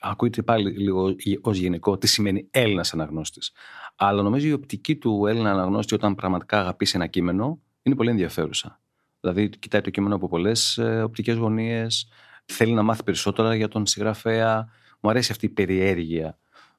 [0.00, 3.52] Ακούγεται πάλι λίγο ως γενικό τι σημαίνει Έλληνας αναγνώστης.
[3.96, 8.80] Αλλά νομίζω η οπτική του Έλληνα αναγνώστη όταν πραγματικά αγαπήσει ένα κείμενο είναι πολύ ενδιαφέρουσα.
[9.20, 12.08] Δηλαδή, κοιτάει το κείμενο από πολλές ε, οπτικές γωνίες,
[12.44, 14.68] θέλει να μάθει περισσότερα για τον συγγραφέα.
[15.00, 16.38] Μου αρέσει αυτή η περιέργεια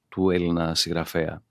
[0.10, 1.44] του Έλληνα συγγραφέα.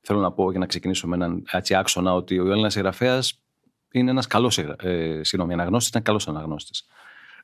[0.00, 3.42] Θέλω να πω για να ξεκινήσω με έναν έτσι άξονα ότι ο Έλληνας συγγραφέας
[3.92, 4.58] είναι ένας καλός.
[4.58, 6.86] Ε, συγγνώμη, αναγνώστης είναι καλός αναγνώστης.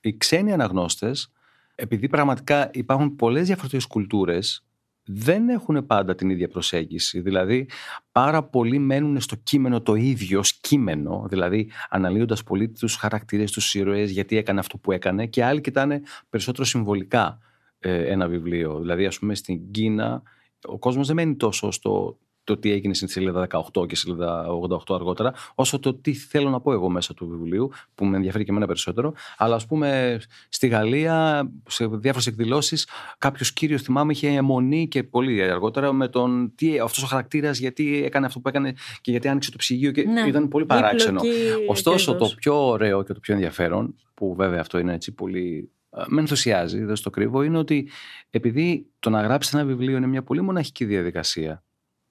[0.00, 1.32] Οι ξένοι αναγνώστες,
[1.74, 4.67] επειδή πραγματικά υπάρχουν πολλές διαφορετικές κουλτούρες,
[5.10, 7.20] δεν έχουν πάντα την ίδια προσέγγιση.
[7.20, 7.68] Δηλαδή,
[8.12, 13.74] πάρα πολλοί μένουν στο κείμενο το ίδιο, ως κείμενο, δηλαδή αναλύοντας πολύ τους χαρακτήρες, τους
[13.74, 17.38] ήρωες, γιατί έκανε αυτό που έκανε, και άλλοι κοιτάνε περισσότερο συμβολικά
[17.78, 18.78] ε, ένα βιβλίο.
[18.80, 20.22] Δηλαδή, ας πούμε, στην Κίνα,
[20.64, 22.18] ο κόσμος δεν μένει τόσο στο
[22.48, 24.46] το τι έγινε στην σελίδα 18 και σελίδα
[24.88, 28.44] 88 αργότερα, όσο το τι θέλω να πω εγώ μέσα του βιβλίου, που με ενδιαφέρει
[28.44, 29.12] και εμένα περισσότερο.
[29.36, 35.42] Αλλά ας πούμε στη Γαλλία, σε διάφορες εκδηλώσεις, κάποιος κύριος θυμάμαι είχε αιμονή και πολύ
[35.42, 39.50] αργότερα με τον τι αυτός ο χαρακτήρας, γιατί έκανε αυτό που έκανε και γιατί άνοιξε
[39.50, 39.90] το ψυγείο.
[39.90, 40.20] Και ναι.
[40.20, 41.20] ήταν πολύ παράξενο.
[41.68, 45.70] Ωστόσο, το πιο ωραίο και το πιο ενδιαφέρον, που βέβαια αυτό είναι έτσι πολύ
[46.06, 47.88] με ενθουσιάζει, δεν στο κρύβω, είναι ότι
[48.30, 51.62] επειδή το να γράψεις ένα βιβλίο είναι μια πολύ μοναχική διαδικασία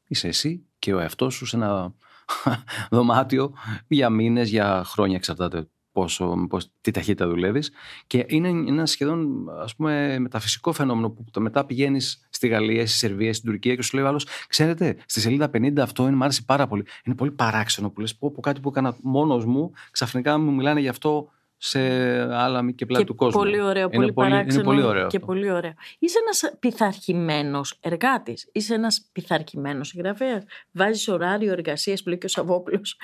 [0.08, 1.94] Είσαι εσύ και ο εαυτός σου σε ένα
[2.92, 3.54] δωμάτιο
[3.88, 5.68] για μήνες, για χρόνια, εξαρτάται
[5.98, 7.72] πόσο, πώς, τι ταχύτητα δουλεύεις.
[8.08, 13.34] Και είναι ένα σχεδόν ας πούμε, μεταφυσικό φαινόμενο που μετά πηγαίνεις στη Γαλλία, στη Σερβία,
[13.34, 16.44] στην Τουρκία και σου λέει ο άλλος: Ξέρετε, στη σελίδα 50 αυτό είναι, μου άρεσε
[16.46, 16.86] πάρα πολύ.
[17.04, 20.80] Είναι πολύ παράξενο που λες: Πω, πω κάτι που έκανα μόνος μου, ξαφνικά μου μιλάνε
[20.80, 21.80] γι' αυτό σε
[22.36, 23.42] άλλα και πλάτη του κόσμου.
[23.42, 25.74] Πολύ ωραίο, πολύ παράξενο πολύ ωραίο και πολύ ωραίο.
[26.00, 30.44] Είσαι ένας πειθαρχημένος εργάτης, είσαι ένας πειθαρχημένος συγγραφέας.
[30.72, 33.00] Βάζεις ωράριο εργασίας που λέει και ο Σαββόπουλος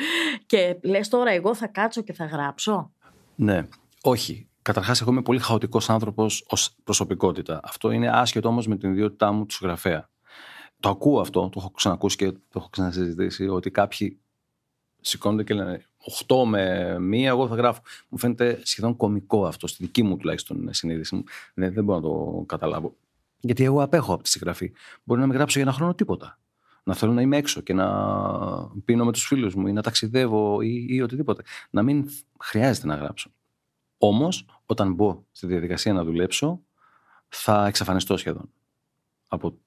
[0.45, 2.91] και λες τώρα εγώ θα κάτσω και θα γράψω.
[3.35, 3.67] Ναι,
[4.01, 4.47] όχι.
[4.61, 7.59] Καταρχάς εγώ είμαι πολύ χαοτικός άνθρωπος ως προσωπικότητα.
[7.63, 10.09] Αυτό είναι άσχετο όμως με την ιδιότητά μου του συγγραφέα.
[10.79, 14.19] Το ακούω αυτό, το έχω ξανακούσει και το έχω ξανασυζητήσει, ότι κάποιοι
[15.03, 15.85] σηκώνονται και λένε
[16.27, 17.81] 8 με 1, εγώ θα γράφω.
[18.09, 21.23] Μου φαίνεται σχεδόν κωμικό αυτό, στη δική μου τουλάχιστον συνείδηση μου.
[21.53, 22.95] Δεν, δεν μπορώ να το καταλάβω.
[23.39, 24.71] Γιατί εγώ απέχω από τη συγγραφή.
[25.03, 26.39] Μπορεί να μην γράψω για ένα χρόνο τίποτα.
[26.83, 27.87] Να θέλω να είμαι έξω και να
[28.85, 31.43] πίνω με τους φίλους μου ή να ταξιδεύω ή, ή οτιδήποτε.
[31.69, 33.31] Να μην χρειάζεται να γράψω.
[33.97, 36.61] Όμως, όταν μπω στη διαδικασία να δουλέψω,
[37.27, 38.49] θα εξαφανιστώ σχεδόν
[39.27, 39.57] από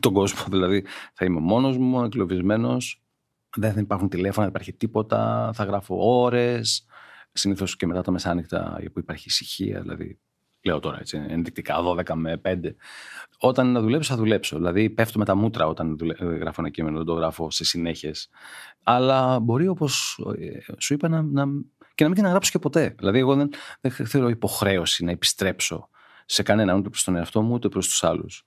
[0.00, 0.44] τον κόσμο.
[0.54, 3.02] Δηλαδή, θα είμαι μόνος μου, εγκλωβισμένος,
[3.56, 5.50] δεν θα υπάρχουν τηλέφωνα, δεν υπάρχει τίποτα.
[5.54, 6.86] Θα γράφω ώρες.
[7.32, 10.18] Συνήθως και μετά τα μεσάνυχτα που υπάρχει ησυχία, δηλαδή.
[10.66, 12.54] Λέω τώρα έτσι, ενδεικτικά 12 με 5.
[13.38, 14.56] Όταν να δουλέψω, θα δουλέψω.
[14.56, 16.14] Δηλαδή, πέφτω με τα μούτρα όταν δουλε...
[16.18, 18.28] γράφω ένα κείμενο, δεν το γράφω σε συνέχειες.
[18.82, 21.44] Αλλά μπορεί, όπως ε, σου είπα, να, να...
[21.94, 22.94] και να μην να γράψω και ποτέ.
[22.98, 25.88] Δηλαδή, εγώ δεν, δεν θέλω υποχρέωση να επιστρέψω
[26.26, 28.46] σε κανέναν, ούτε προς τον εαυτό μου, ούτε προς τους άλλους.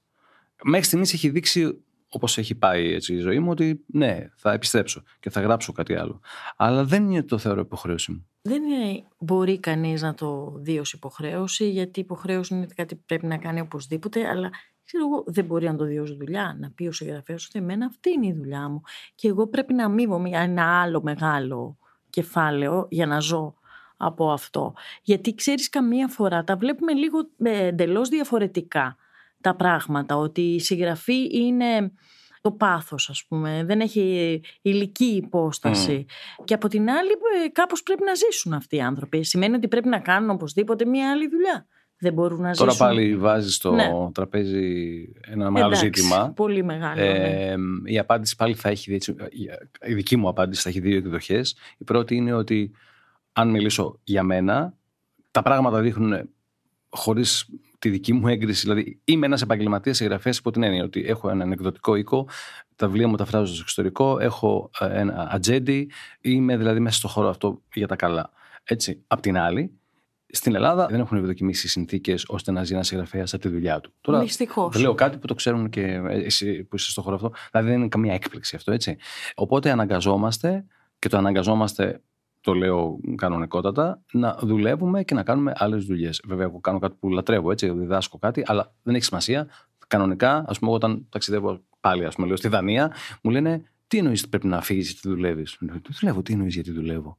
[0.64, 5.04] Μέχρι στιγμής έχει δείξει Όπως έχει πάει έτσι η ζωή μου, ότι ναι, θα επιστρέψω
[5.20, 6.22] και θα γράψω κάτι άλλο.
[6.56, 8.28] Αλλά δεν είναι το θεωρώ υποχρέωση μου.
[8.42, 13.26] Δεν είναι, μπορεί κανείς να το δει ως υποχρέωση, γιατί υποχρέωση είναι κάτι που πρέπει
[13.26, 14.50] να κάνει οπωσδήποτε, αλλά
[14.86, 16.58] ξέρω εγώ, δεν μπορεί να το δει ως δουλειά.
[16.60, 18.82] Να πει ο συγγραφέας ότι εμένα αυτή είναι η δουλειά μου.
[19.16, 21.78] Και εγώ πρέπει να αμείβομαι για ένα άλλο μεγάλο
[22.10, 23.54] κεφάλαιο για να ζω
[23.98, 24.74] από αυτό.
[25.02, 28.98] Γιατί ξέρεις, καμία φορά τα βλέπουμε λίγο ε, εντελώς διαφορετικά
[29.42, 31.92] τα πράγματα, ότι η συγγραφή είναι
[32.42, 36.06] το πάθος ας πούμε, δεν έχει ηλική υπόσταση
[36.44, 37.10] και από την άλλη
[37.46, 39.24] ε, κάπως πρέπει να ζήσουν αυτοί οι άνθρωποι.
[39.24, 41.68] Σημαίνει ότι πρέπει να κάνουν οπωσδήποτε μια άλλη δουλειά.
[42.02, 42.88] Δεν μπορούν να Τώρα ζήσουν.
[42.88, 43.92] πάλι βάζεις στο ναι.
[44.12, 46.34] τραπέζι ένα μεγάλο ζήτημα.
[46.36, 47.02] Πολύ μεγάλο.
[47.02, 47.92] Ε, ναι.
[47.92, 48.98] Η απάντηση πάλι θα έχει.
[49.86, 51.56] Η δική μου απάντηση θα έχει δύο εκδοχές.
[51.78, 52.72] Η πρώτη είναι ότι
[53.34, 54.74] αν μιλήσω για μένα,
[55.32, 56.30] τα πράγματα δείχνουν
[56.90, 57.50] χωρίς
[57.80, 58.62] τη δική μου έγκριση.
[58.62, 62.28] Δηλαδή, είμαι ένας επαγγελματίας συγγραφέα υπό την έννοια ότι έχω έναν εκδοτικό οίκο,
[62.76, 67.08] τα βιβλία μου τα φράζω στο εξωτερικό, έχω ε, ένα ατζέντι, είμαι δηλαδή μέσα στο
[67.08, 68.30] χώρο αυτό για τα καλά.
[68.64, 69.04] Έτσι.
[69.08, 69.80] Απ' την άλλη,
[70.32, 73.94] στην Ελλάδα δεν έχουν ευδοκιμήσει συνθήκες ώστε να ζει ένας συγγραφέας από τη δουλειά του.
[74.02, 74.80] Τώρα Δυστυχώς.
[74.80, 77.32] λέω κάτι που το ξέρουν και εσύ που είσαι στο χώρο αυτό.
[77.52, 78.98] Δηλαδή δεν είναι καμία έκπληξη αυτό, έτσι.
[79.36, 80.66] Οπότε αναγκαζόμαστε
[81.00, 82.02] και το αναγκαζόμαστε
[82.42, 86.22] το λέω κανονικότατα, να δουλεύουμε και να κάνουμε άλλες δουλειές.
[86.28, 89.48] Βέβαια, εγώ κάνω κάτι που λατρεύω, έτσι, διδάσκω κάτι, αλλά δεν έχει σημασία.
[89.88, 94.30] Κανονικά, ας πούμε, όταν ταξιδεύω πάλι, ας πούμε, λέω στη Δανία, μου λένε τι εννοείς
[94.30, 97.18] πρέπει να φύγεις γιατί δουλεύεις; Δεν δουλεύω, τι εννοείς γιατί δουλεύω;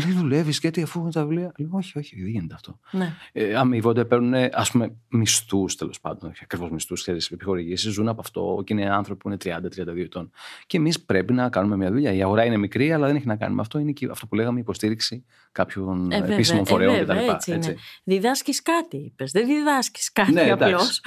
[0.00, 1.52] Μου λέει, δουλεύεις γιατί αφού έχουν τα βιβλία.
[1.56, 2.78] Λέω, Όχι, όχι, δεν γίνεται αυτό.
[2.90, 3.12] Ναι.
[3.32, 8.62] Ε, αμείβονται, παίρνουν ας πούμε μισθούς τέλος πάντων, όχι ακριβώς μισθούς, επιχορηγήσεις, ζουν από αυτό
[8.66, 10.30] και είναι άνθρωποι που είναι 30-32 ετών.
[10.66, 12.12] Και εμείς πρέπει να κάνουμε μια δουλειά.
[12.12, 13.78] Η αγορά είναι μικρή, αλλά δεν έχει να κάνει με αυτό.
[13.78, 17.30] Είναι και αυτό που λέγαμε υποστήριξη κάποιων Ε, βέβαια, επίσημων ε, φορέων βέβαια, κτλ.
[17.30, 17.74] έτσι είναι.
[18.04, 19.30] Διδάσκεις κάτι, είπες.
[19.30, 20.64] Δεν διδάσκεις κάτι Ναι, εντάξει.
[20.74, 21.00] απλώς.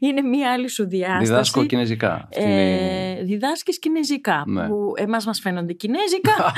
[0.00, 1.24] είναι μία άλλη σου διάσταση.
[1.24, 2.14] Διδάσκω κινέζικα.
[2.14, 4.66] Αυτή είναι- Ε, διδάσκεις κινέζικα Ναι.
[4.68, 6.32] που εμάς μας φαίνονται κινέζικα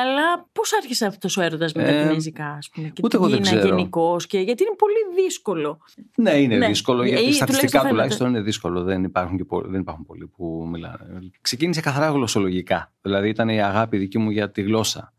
[0.00, 3.24] αλλά πώς άρχισε αυτός ο έρωτας με τα Ε, κινέζικα ας πούμε και ούτε την
[3.26, 3.74] εγώ δεν Κίνα ξέρω.
[3.76, 5.78] γενικώς και γιατί είναι πολύ δύσκολο
[6.16, 6.66] Ναι, είναι Ναι.
[6.66, 7.02] δύσκολο.
[7.02, 8.82] Ε, Γιατί ή στατιστικά τουλάχιστον τουλάχιστον είναι δύσκολο.
[8.82, 11.30] Δεν υπάρχουν, και πο- δεν υπάρχουν πολλοί που μιλάνε.
[11.40, 12.92] Ξεκίνησε καθαρά γλωσσολογικά.
[13.02, 15.12] Δηλαδή ήταν η αγάπη δική μου για τη γλώσσα.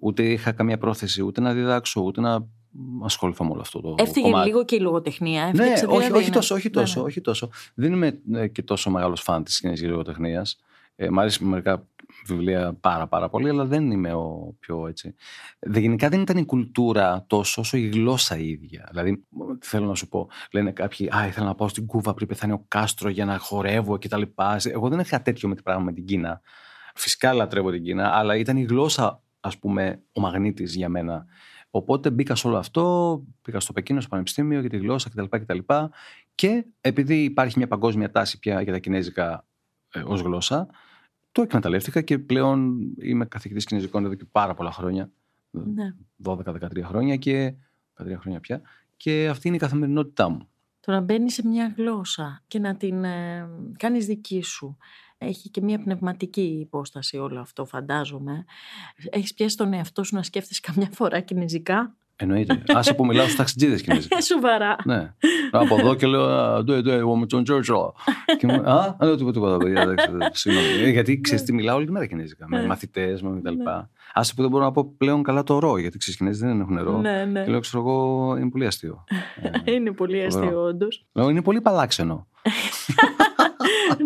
[0.00, 2.46] Ούτε είχα καμία πρόθεση ούτε να διδάξω, ούτε να
[3.04, 4.48] ασχοληθώ με όλο αυτό το έφτυγε κομμάτι.
[4.48, 7.06] λίγο και η λογοτεχνία Ναι, έφτιαξε όχι, δηλαδή όχι, να- τόσο, όχι, Ναι, τόσο, ναι.
[7.06, 7.50] όχι τόσο.
[7.74, 10.46] Δεν είμαι ε, και τόσο μεγάλος φαν της κινέζικη λογοτεχνία.
[10.96, 11.86] Ε, μ' αρέσει μερικά
[12.26, 15.14] βιβλία πάρα πάρα πολύ, αλλά δεν είμαι ο πιο έτσι.
[15.58, 18.88] Δε, γενικά δεν ήταν η κουλτούρα τόσο όσο η γλώσσα η ίδια.
[18.90, 19.24] Δηλαδή,
[19.58, 22.52] τι θέλω να σου πω, λένε κάποιοι, Α, ήθελα να πάω στην Κούβα πριν πεθάνει
[22.52, 24.22] ο Κάστρο για να χορεύω κτλ.
[24.64, 26.40] Εγώ δεν είχα τέτοιο με την πράγμα με την Κίνα.
[26.94, 31.26] Φυσικά λατρεύω την Κίνα, αλλά ήταν η γλώσσα, ας πούμε, ο μαγνήτης για μένα.
[31.70, 35.24] Οπότε μπήκα σε όλο αυτό, πήγα στο Πεκίνο, στο Πανεπιστήμιο για τη γλώσσα κτλ.
[35.30, 35.58] κτλ.
[36.34, 39.51] Και επειδή υπάρχει μια παγκόσμια τάση πια για τα κινέζικα ε,
[40.04, 40.68] ως γλώσσα,
[41.32, 45.10] το εκμεταλλεύτηκα και πλέον είμαι καθηγητής κινέζικων εδώ και πάρα πολλά χρόνια.
[45.50, 45.94] Ναι.
[46.24, 47.54] 12-13 χρόνια και.
[48.02, 48.60] 13 χρόνια πια.
[48.96, 50.48] Και αυτή είναι η καθημερινότητά μου.
[50.80, 54.76] Το να μπαίνει σε μια γλώσσα και να την ε, κάνεις δική σου.
[55.18, 58.44] Έχει και μια πνευματική υπόσταση όλο αυτό φαντάζομαι.
[59.10, 62.62] Έχεις πιάσει τον εαυτό σου να σκέφτεσαι καμιά φορά κινέζικα; Εννοείται.
[62.66, 64.16] Άσε που μιλάω στους ταξιτζίδες κινέζικα.
[64.16, 64.76] Ε, σοβαρά.
[64.84, 65.14] ναι.
[65.50, 67.94] Από εδώ και λέω «Α, «Ναι, ναι, εγώ με τον Τζόρτζο».
[68.38, 69.80] Και μου Α, δεν λέω τίποτα, τίποτα, παιδιά.
[69.80, 70.66] εντάξει, Συγγνώμη.
[70.82, 72.46] Ε, Γιατί ξέρεις τι μιλάω όλη τη μέρα κινέζικα.
[72.48, 72.66] Με Ναι.
[72.66, 73.54] μαθητές, με κτλ.
[73.56, 73.62] Ναι.
[74.14, 76.78] Άσε που δεν μπορώ να πω πλέον καλά το ρο, γιατί ξέρεις Κινέζοι δεν έχουν
[76.82, 76.98] ρο.
[76.98, 77.42] ναι, ναι.
[77.44, 79.04] Και λέω, ξέρω εγώ, είναι πολύ αστείο.
[79.64, 80.62] Ε, Είναι πολύ αστείο Φοβερό.
[80.62, 81.06] όντως.
[81.12, 82.26] λέω, είναι πολύ παλάξενο.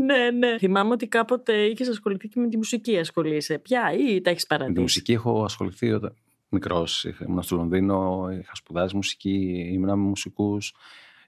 [0.07, 0.59] ναι, ναι.
[0.59, 3.59] Θυμάμαι ότι κάποτε είχες ασχοληθεί και με τη μουσική ασχολείσαι.
[3.59, 6.15] Πια ή τα έχεις Με τη παρατήσει; μουσική έχω ασχοληθεί όταν
[6.57, 7.05] μικρός.
[7.05, 10.75] Ήμουν στο Λονδίνο, είχα σπουδάσει μουσική, ήμουν με μουσικούς.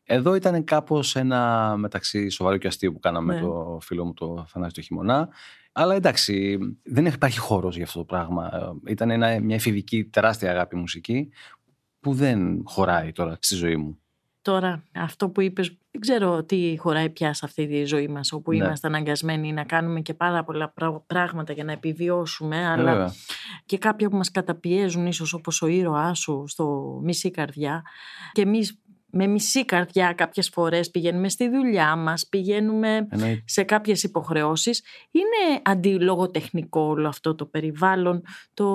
[0.05, 3.41] Εδώ ήταν κάπως ένα μεταξύ σοβαρό και αστείο που κάναμε Ναι.
[3.41, 5.29] με το φίλο μου το Θανάση το χειμώνα.
[5.73, 8.51] Αλλά εντάξει, δεν υπάρχει χώρος για αυτό το πράγμα.
[8.87, 11.29] Ε, Ήταν ένα, μια εφηβική τεράστια αγάπη μουσική
[12.01, 13.99] που δεν χωράει τώρα στη ζωή μου.
[14.43, 18.51] Τώρα, αυτό που είπες, δεν ξέρω τι χωράει πια σε αυτή τη ζωή μας, όπου
[18.51, 18.57] Ναι.
[18.57, 23.13] είμαστε αναγκασμένοι να κάνουμε και πάρα πολλά πρά- πράγματα για να επιβιώσουμε, αλλά Βέβαια.
[23.67, 27.83] και κάποια που μας καταπιέζουν ίσως όπως ο ήρωάς σου στο μισή καρδιά
[28.33, 28.79] και εμείς
[29.11, 33.43] με μισή καρδιά κάποιες φορές πηγαίνουμε στη δουλειά μας, πηγαίνουμε Εννοείται.
[33.47, 34.83] σε κάποιες υποχρεώσεις.
[35.11, 38.23] Είναι αντιλογοτεχνικό όλο αυτό το περιβάλλον
[38.55, 38.67] το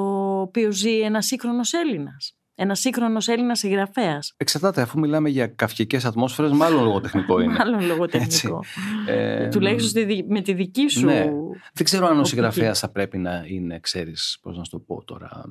[0.41, 2.38] οποίο ζει ένας σύγχρονος Έλληνας.
[2.55, 4.33] Ένας σύγχρονος Έλληνας συγγραφέας.
[4.37, 7.53] Εξαρτάται, αφού μιλάμε για καυκικές ατμόσφαιρες, μάλλον λογοτεχνικό είναι.
[7.53, 8.63] Μάλλον λογοτεχνικό.
[9.07, 11.05] Ε, Τουλάχιστον στη δι- με τη δική σου.
[11.05, 11.29] ναι.
[11.73, 12.29] Δεν ξέρω αν ο οπτική.
[12.29, 15.43] συγγραφέας θα πρέπει να είναι, ξέρεις, πώς να σου το πω τώρα, α,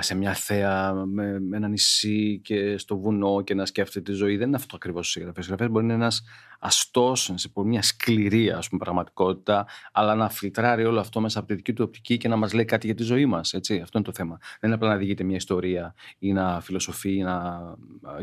[0.00, 4.36] σε μια θέα με, με ένα νησί και στο βουνό και να σκέφτεται τη ζωή.
[4.36, 5.40] Δεν είναι αυτό ακριβώς ο συγγραφέα.
[5.40, 6.22] Ο συγγραφέα μπορεί να είναι ένας
[6.58, 11.48] αστός, σε πολύ μια σκληρή ας πούμε, πραγματικότητα, αλλά να φιλτράρει όλο αυτό μέσα από
[11.48, 13.54] τη δική του οπτική και να μας λέει κάτι για τη ζωή μας.
[13.54, 14.38] Αυτό είναι το θέμα.
[14.40, 17.14] Δεν είναι απλά να διηγείται μια ιστορία ή να φιλοσοφεί.
[17.16, 17.60] ή Να...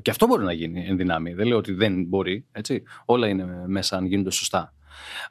[0.02, 1.34] Και αυτό μπορεί να γίνει εν δυνάμει.
[1.34, 2.46] Δεν λέω ότι δεν μπορεί.
[2.52, 2.84] Έτσι.
[3.06, 4.74] Όλα είναι μέσα αν γίνονται σωστά.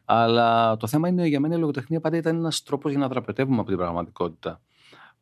[0.04, 3.58] Αλλά το θέμα είναι για μένα η λογοτεχνία πάντα ήταν ένας τρόπος για να δραπετεύουμε
[3.58, 4.60] από την πραγματικότητα.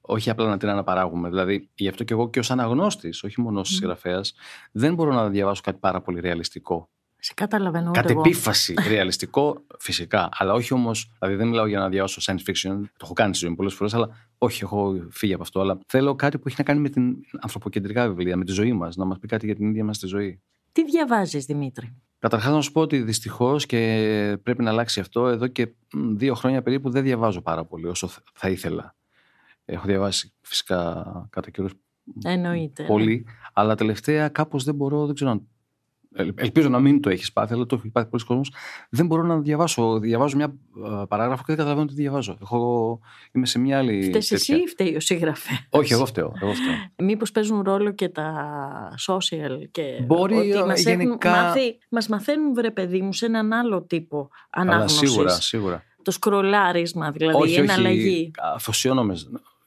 [0.09, 1.29] Όχι απλά να την αναπαράγουμε.
[1.29, 4.35] Δηλαδή, γι' αυτό και εγώ και ως αναγνώστης, όχι μόνο ως συγγραφέας,
[4.73, 6.89] δεν μπορώ να διαβάσω κάτι πάρα πολύ ρεαλιστικό.
[7.19, 8.21] Σε καταλαβαίνω Κατ' ούτε εγώ.
[8.21, 10.29] επίφαση ρεαλιστικό, φυσικά.
[10.33, 11.13] Αλλά όχι όμως.
[11.19, 12.81] Δηλαδή, δεν μιλάω για να διαβάσω science fiction.
[12.81, 15.61] Το έχω κάνει στη ζωή μου πολλές φορές, αλλά όχι, έχω φύγει από αυτό.
[15.61, 18.97] Αλλά θέλω κάτι που έχει να κάνει με την ανθρωποκεντρικά βιβλία, με τη ζωή μας,
[18.97, 20.43] να μας πει κάτι για την ίδια μας τη ζωή.
[20.73, 25.27] Τι διαβάζεις Δημήτρη; Καταρχάς να σου πω ότι δυστυχώς και πρέπει να αλλάξει αυτό.
[25.29, 28.95] Εδώ και μ, δύο χρόνια περίπου δεν διαβάζω πάρα πολύ όσο θ- θα ήθελα.
[29.69, 31.73] Έχω διαβάσει φυσικά κατά καιρούς
[32.25, 32.83] Εννοείται.
[32.83, 32.89] ναι.
[32.89, 35.47] πολύ, αλλά τελευταία κάπως δεν μπορώ, δεν ξέρω αν...
[36.15, 38.53] ελ- Ελπίζω να μην το έχεις πάθει, αλλά το έχει πάθει πολλοί κόσμος.
[38.91, 39.99] Δεν μπορώ να διαβάσω.
[39.99, 40.55] Διαβάζω μια
[41.01, 42.39] ε, παράγραφο και δεν καταλαβαίνω τι διαβάζω.
[42.43, 43.01] Έχω...
[43.33, 44.03] Είμαι σε μια άλλη.
[44.03, 45.59] Φταίς εσύ τέτοια- ή φταίει ο συγγραφέα.
[45.71, 46.33] Όχι, εγώ φταίω.
[46.43, 46.75] Εγώ φταίω.
[47.07, 48.49] Μήπως παίζουν ρόλο και τα
[49.07, 53.27] social και Μπορεί, ότι ε, μας, γενικά- έχουν μάθει, μας μαθαίνουν βρε παιδί μου σε
[53.27, 55.11] έναν άλλο τύπο αλλά ανάγνωσης.
[55.11, 55.83] σίγουρα, σίγουρα.
[56.03, 58.31] Το σκρολάρισμα δηλαδή, όχι, η όχι, εναλλαγή.
[58.55, 59.17] αφοσιώνομαι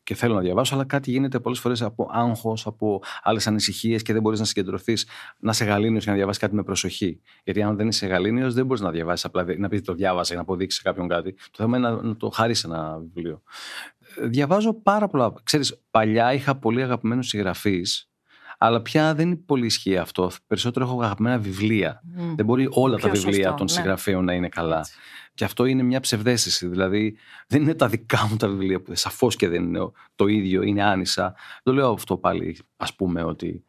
[0.09, 4.13] και θέλω να διαβάσω, αλλά κάτι γίνεται πολλές φορές από άγχος, από άλλες ανησυχίες και
[4.13, 5.07] δεν μπορείς να συγκεντρωθείς,
[5.39, 7.21] να είσαι γαλήνιος και να διαβάσεις κάτι με προσοχή.
[7.43, 10.35] Γιατί αν δεν είσαι γαλήνιος, δεν μπορείς να διαβάσεις απλά να πεις το διάβασα για
[10.35, 11.33] να αποδείξεις σε κάποιον κάτι.
[11.33, 13.41] Το θέμα είναι να, να το χαρίσει ένα βιβλίο.
[14.21, 15.33] Διαβάζω πάρα πολλά.
[15.43, 18.08] Ξέρεις, παλιά είχα πολύ αγαπημένους συγγραφείς,
[18.61, 20.31] αλλά πια δεν είναι πολύ ισχύει αυτό.
[20.47, 22.01] Περισσότερο έχω αγαπημένα βιβλία.
[22.35, 23.71] Δεν μπορεί όλα Πιο τα βιβλία σωστό, των ναι.
[23.71, 24.79] συγγραφέων να είναι καλά.
[24.79, 24.93] Έτσι.
[25.33, 26.67] Και αυτό είναι μια ψευδέστηση.
[26.67, 27.17] Δηλαδή,
[27.47, 30.83] δεν είναι τα δικά μου τα βιβλία που σαφώς και δεν είναι το ίδιο, είναι
[30.83, 31.35] άνισα.
[31.63, 33.63] Το λέω αυτό πάλι, ας πούμε, ότι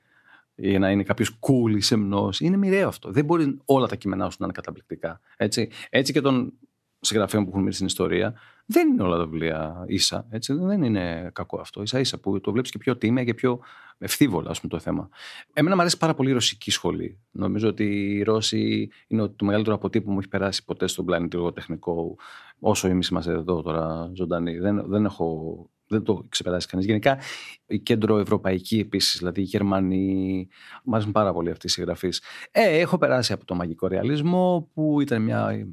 [0.55, 2.41] για να είναι κάποιος cool ή σεμνός.
[2.41, 3.11] Είναι μοιραίο αυτό.
[3.11, 5.21] Δεν μπορεί όλα τα κείμενά σου να είναι καταπληκτικά.
[5.37, 6.53] Έτσι, έτσι και των
[7.01, 8.35] συγγραφέων που έχουν μείνει στην ιστορία,
[8.67, 10.27] δεν είναι όλα τα βιβλία ίσα.
[10.31, 11.87] Έτσι, δεν είναι κακό αυτό.
[11.87, 13.61] σα ίσα που το βλέπεις και πιο τίμια και πιο
[14.01, 15.09] ευθύβολα, ας πούμε, το θέμα.
[15.53, 17.19] Εμένα μου αρέσει πάρα πολύ η ρωσική σχολή.
[17.31, 21.37] Νομίζω ότι οι Ρώσοι είναι το μεγαλύτερο αποτύπωμα που μου έχει περάσει ποτέ στον πλανήτη
[21.37, 22.17] λογοτεχνικό,
[22.59, 24.59] όσο εμείς είμαστε εδώ τώρα ζωντανοί.
[24.59, 26.87] Δεν, δεν έχω δεν το ξεπεράσει κανείς.
[26.87, 27.19] Γενικά
[27.67, 30.49] η κέντρο ευρωπαϊκή επίσης, δηλαδή οι Γερμανοί,
[30.85, 32.23] μου αρέσουν πάρα πολύ αυτοί οι συγγραφείς.
[32.51, 35.67] Ε, έχω περάσει από το μαγικό ρεαλισμό που ήταν μια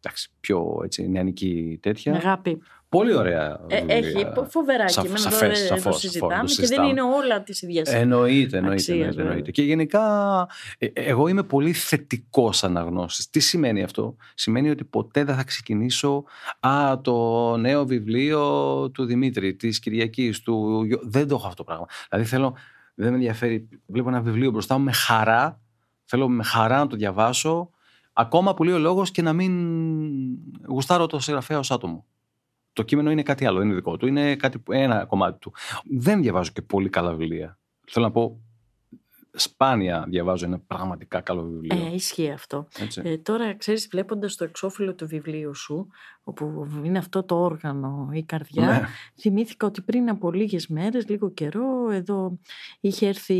[0.00, 2.14] εντάξει, πιο έτσι, νεανική τέτοια.
[2.14, 2.58] Αγάπη.
[2.96, 3.60] Πολύ ωραία.
[3.66, 3.96] Ε, βιβλία.
[3.96, 5.18] έχει φοβερά Σα- κείμενα.
[5.18, 6.88] σαφές, Τώρα σαφώς, το σαφώς, συζητάμε το και δεν συζητάμε.
[6.88, 7.88] είναι όλα της ίδιας.
[7.92, 9.24] Εννοείται, εννοείται, Αξίας, εννοείται, βέβαια.
[9.30, 9.50] εννοείται.
[9.50, 10.02] Και γενικά
[10.78, 13.30] ε, εγώ είμαι πολύ θετικός αναγνώστης.
[13.30, 16.24] Τι σημαίνει αυτό, Σημαίνει ότι ποτέ δεν θα ξεκινήσω
[16.60, 18.40] Α, το νέο βιβλίο
[18.90, 20.82] του Δημήτρη, της Κυριακής, του.
[20.84, 21.00] Γιώ-».
[21.02, 21.86] Δεν το έχω αυτό το πράγμα.
[22.10, 22.54] Δηλαδή θέλω,
[22.94, 23.68] δεν με ενδιαφέρει.
[23.86, 25.60] Βλέπω ένα βιβλίο μπροστά μου με χαρά.
[26.04, 27.70] Θέλω με χαρά να το διαβάσω.
[28.12, 29.52] Ακόμα που λέει ο λόγος και να μην
[30.68, 32.04] γουστάρω το συγγραφέα ως άτομο.
[32.76, 35.52] Το κείμενο είναι κάτι άλλο, είναι δικό του, είναι κάτι, που- ένα κομμάτι του.
[35.90, 37.58] Δεν διαβάζω και πολύ καλά βιβλία.
[37.88, 38.40] Θέλω να πω,
[39.32, 41.86] σπάνια διαβάζω ένα πραγματικά καλό βιβλίο.
[41.86, 42.68] Ε, ισχύει αυτό.
[42.78, 43.02] έτσι.
[43.04, 45.88] Ε, τώρα, ξέρεις, βλέποντας το εξώφυλλο του βιβλίου σου,
[46.28, 48.82] όπου είναι αυτό το όργανο, η καρδιά, Ναι.
[49.20, 52.38] θυμήθηκα ότι πριν από λίγες μέρες, λίγο καιρό, εδώ
[52.80, 53.34] είχε έρθει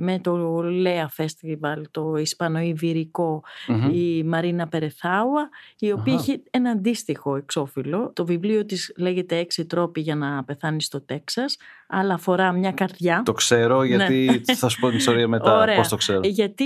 [0.00, 3.90] με το Λέα Festival, το Ισπανοϊβηρικό, Μμμ.
[3.94, 5.48] η Μαρίνα Περεθάουα,
[5.78, 6.22] η οποία Αχα.
[6.32, 8.12] έχει ένα αντίστοιχο εξώφυλλο.
[8.14, 11.56] Το βιβλίο της λέγεται «Έξι τρόποι για να πεθάνεις στο Τέξας»,
[11.88, 13.22] αλλά αφορά μια καρδιά.
[13.24, 15.60] Το ξέρω γιατί θα σου πω την ιστορία μετά Ναι.
[15.60, 15.76] Ωραία.
[15.76, 16.20] πώς το ξέρω.
[16.24, 16.64] Ε, Γιατί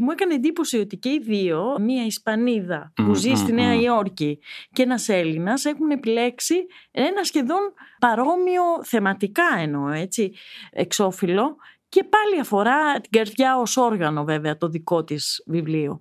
[0.00, 3.74] μου έκανε εντύπωση ότι και οι δύο, μία Ισπανίδα που Μμμ, ζει στη μμμ, Νέα
[3.74, 3.80] μμμ.
[3.80, 4.38] Υόρκη
[4.72, 6.54] και ένας Έλληνας έχουν επιλέξει
[6.90, 10.32] ένα σχεδόν παρόμοιο θεματικά εννοώ έτσι
[10.70, 11.56] εξώφυλλο
[11.88, 16.00] και πάλι αφορά την καρδιά ως όργανο βέβαια το δικό της βιβλίο.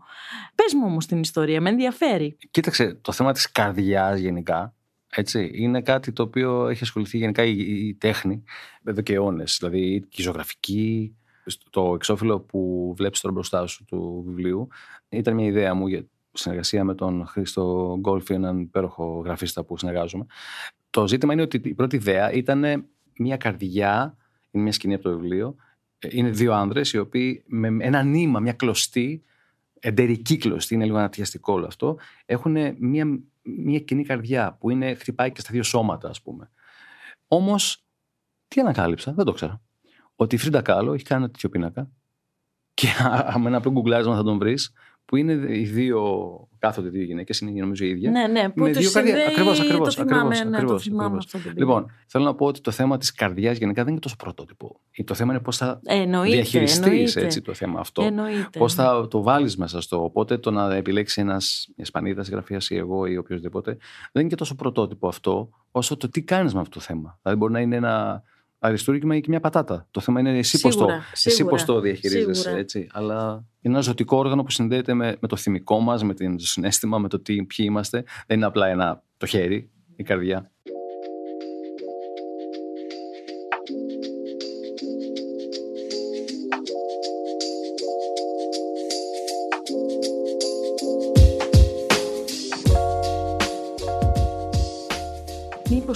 [0.56, 2.38] Πες μου όμως την ιστορία, με ενδιαφέρει.
[2.52, 4.76] Κοίταξε, το θέμα της καρδιάς γενικά,
[5.10, 8.44] έτσι, είναι κάτι το οποίο έχει ασχοληθεί γενικά η, η τέχνη
[8.84, 9.58] εδώ και αιώνες.
[9.60, 11.16] Δηλαδή και η ζωγραφική,
[11.70, 14.68] το εξώφυλλο που βλέπεις τώρα μπροστά σου του βιβλίου,
[15.10, 20.26] ήταν μια ιδέα μου για συνεργασία με τον Χρήστο Γκόλφι, έναν υπέροχο γραφίστα που συνεργάζομαι.
[20.90, 22.86] Το ζήτημα είναι ότι η πρώτη ιδέα ήταν
[23.18, 24.18] μια καρδιά,
[24.52, 25.56] είναι μια σκηνή από το βιβλίο,
[26.00, 29.24] ε, είναι δύο άνδρες οι οποίοι με ένα νήμα, μια κλωστή,
[29.80, 35.32] εντερική κλωστή, είναι λίγο ανατιαστικό όλο αυτό, έχουν μια, μια κοινή καρδιά που είναι, χτυπάει
[35.32, 36.52] και στα δύο σώματα, ας πούμε.
[37.28, 37.86] Όμως,
[38.48, 39.62] τι ανακάλυψα, δεν το ξέρα.
[40.16, 41.90] Ότι η Φρίντα Κάλο έχει κάνει ένα τέτοιο πίνακα
[42.74, 42.88] και
[43.42, 44.74] με ένα απλό γκουγκλάρισμα θα τον βρεις,
[45.12, 46.02] που είναι οι δύο,
[46.60, 48.12] κάθονται δύο γυναίκες, είναι νομίζω οι ίδια.
[48.12, 50.84] Ναι, ναι, που Με τους δύο καρδιά- συνδέει, ακριβώς, ακριβώς, το θυμάμαι, ακριβώς, ναι, ακριβώς,
[50.84, 51.26] το θυμάμαι ακριβώς.
[51.26, 51.66] αυτό το βιβλίο.
[51.66, 54.80] Λοιπόν, θέλω να πω ότι το θέμα της καρδιάς γενικά δεν είναι τόσο πρωτότυπο.
[55.06, 57.22] Το θέμα είναι πώς θα εννοείται, διαχειριστείς εννοείται.
[57.22, 58.02] έτσι, το θέμα αυτό.
[58.04, 58.60] Εννοείται.
[58.60, 60.04] Πώς θα το βάλεις μέσα στο.
[60.04, 63.72] Οπότε το να επιλέξει ένας Ισπανίδας συγγραφέα ή εγώ ή οποιοδήποτε
[64.12, 67.20] δεν είναι και τόσο πρωτότυπο αυτό, όσο το τι κάνεις με αυτό το θέμα.
[67.22, 68.24] Δηλαδή μπορεί να είναι ένα
[68.64, 69.88] αριστούργημα ή και μια πατάτα.
[69.92, 72.34] Το θέμα είναι εσύ πώς το, Σίγουρα, εσύ σίγουρα, πώς το διαχειρίζεσαι.
[72.42, 72.60] σίγουρα.
[72.60, 72.88] Έτσι.
[72.92, 76.98] Αλλά είναι ένα ζωτικό όργανο που συνδέεται με, με το θυμικό μας, με το συνέστημα,
[76.98, 78.04] με το τι, ποιοι είμαστε.
[78.28, 80.52] Δεν είναι απλά ένα, το χέρι, η καρδιά.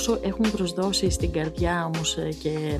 [0.07, 2.79] Μήπως έχουν προσδώσει στην καρδιά όμως ε, και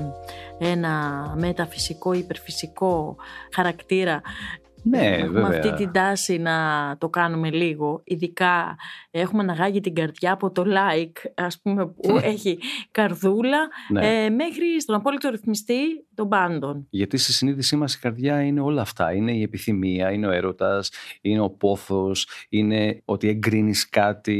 [0.59, 3.15] ένα μεταφυσικό, υπερφυσικό
[3.51, 4.21] χαρακτήρα.
[4.89, 5.47] Ναι, έχουμε βέβαια.
[5.59, 6.55] αυτή την τάση να
[6.97, 8.01] το κάνουμε λίγο.
[8.03, 8.75] Ειδικά
[9.11, 12.59] έχουμε αναγάγει την καρδιά από το like, ας πούμε, που έχει
[12.91, 13.57] καρδούλα,
[13.89, 14.23] Ναι.
[14.25, 16.87] ε, μέχρι στον απόλυτο ρυθμιστή των πάντων.
[16.89, 19.13] Γιατί στη συνείδησή μας η καρδιά είναι όλα αυτά.
[19.13, 24.33] Είναι η επιθυμία, είναι ο έρωτας, είναι ο πόθος, είναι ότι εγκρίνεις κάτι,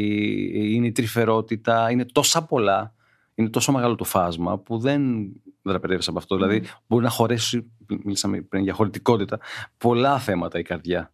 [0.54, 2.94] είναι η τρυφερότητα, είναι τόσα πολλά.
[3.36, 5.02] Είναι τόσο μεγάλο το φάσμα που δεν
[5.70, 6.36] δραπετεύεσαι από αυτό.
[6.36, 7.72] Δηλαδή μπορεί να χωρέσει,
[8.04, 9.40] μίλησαμε πριν για χωρητικότητα,
[9.78, 11.10] πολλά θέματα η καρδιά.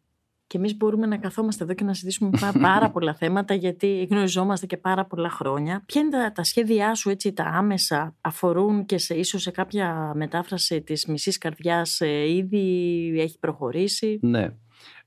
[0.48, 4.66] Και εμείς μπορούμε να καθόμαστε εδώ και να συζητήσουμε πά- πάρα πολλά θέματα γιατί γνωριζόμαστε
[4.66, 5.84] και πάρα πολλά χρόνια.
[5.86, 10.12] Ποια είναι τα, τα σχέδιά σου έτσι τα άμεσα αφορούν και σε, ίσως σε κάποια
[10.16, 14.50] μετάφραση της μισής καρδιάς ε, ήδη έχει προχωρήσει; Ναι.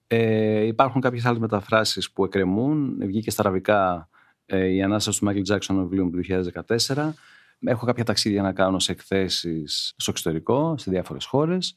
[0.07, 2.97] Ε, υπάρχουν κάποιες άλλες μεταφράσεις που εκκρεμούν.
[3.01, 4.09] Βγήκε στα αραβικά
[4.47, 6.21] ε, η Ανάσταση του Μάικλ Τζάξον βιβλίου του
[6.87, 7.13] 2014.
[7.65, 11.77] Έχω κάποια ταξίδια να κάνω σε εκθέσεις στο εξωτερικό, σε διάφορες χώρες.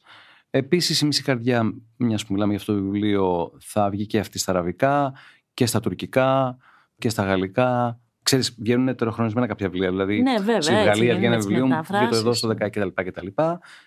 [0.50, 4.38] Επίσης η μισή καρδιά, μιας που μιλάμε για αυτό το βιβλίο, θα βγει και αυτή
[4.38, 5.12] στα αραβικά
[5.54, 6.56] και στα τουρκικά
[6.98, 8.00] και στα γαλλικά.
[8.22, 9.90] Ξέρεις, βγαίνουν τεροχρονισμένα κάποια βιβλία.
[9.90, 12.38] Δηλαδή, Ναι, βέβαια, στη έτσι Γαλλία βγαίνει γίνεται ένα τις βιβλίο, βγει το εδώ μεταφράσεις.
[12.38, 13.02] στο 10 κτλ.
[13.10, 13.26] κτλ.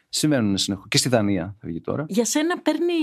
[0.09, 0.85] Συμβαίνουν συνεχώς.
[0.89, 2.05] Και στη Δανία θα βγει τώρα.
[2.07, 2.93] Για σένα παίρνει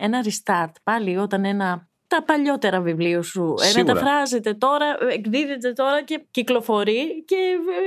[0.00, 3.94] ένα restart πάλι όταν ένα τα παλιότερα βιβλίο σου ε, Σίγουρα.
[3.94, 7.36] μεταφράζεται τώρα, εκδίδεται τώρα και κυκλοφορεί και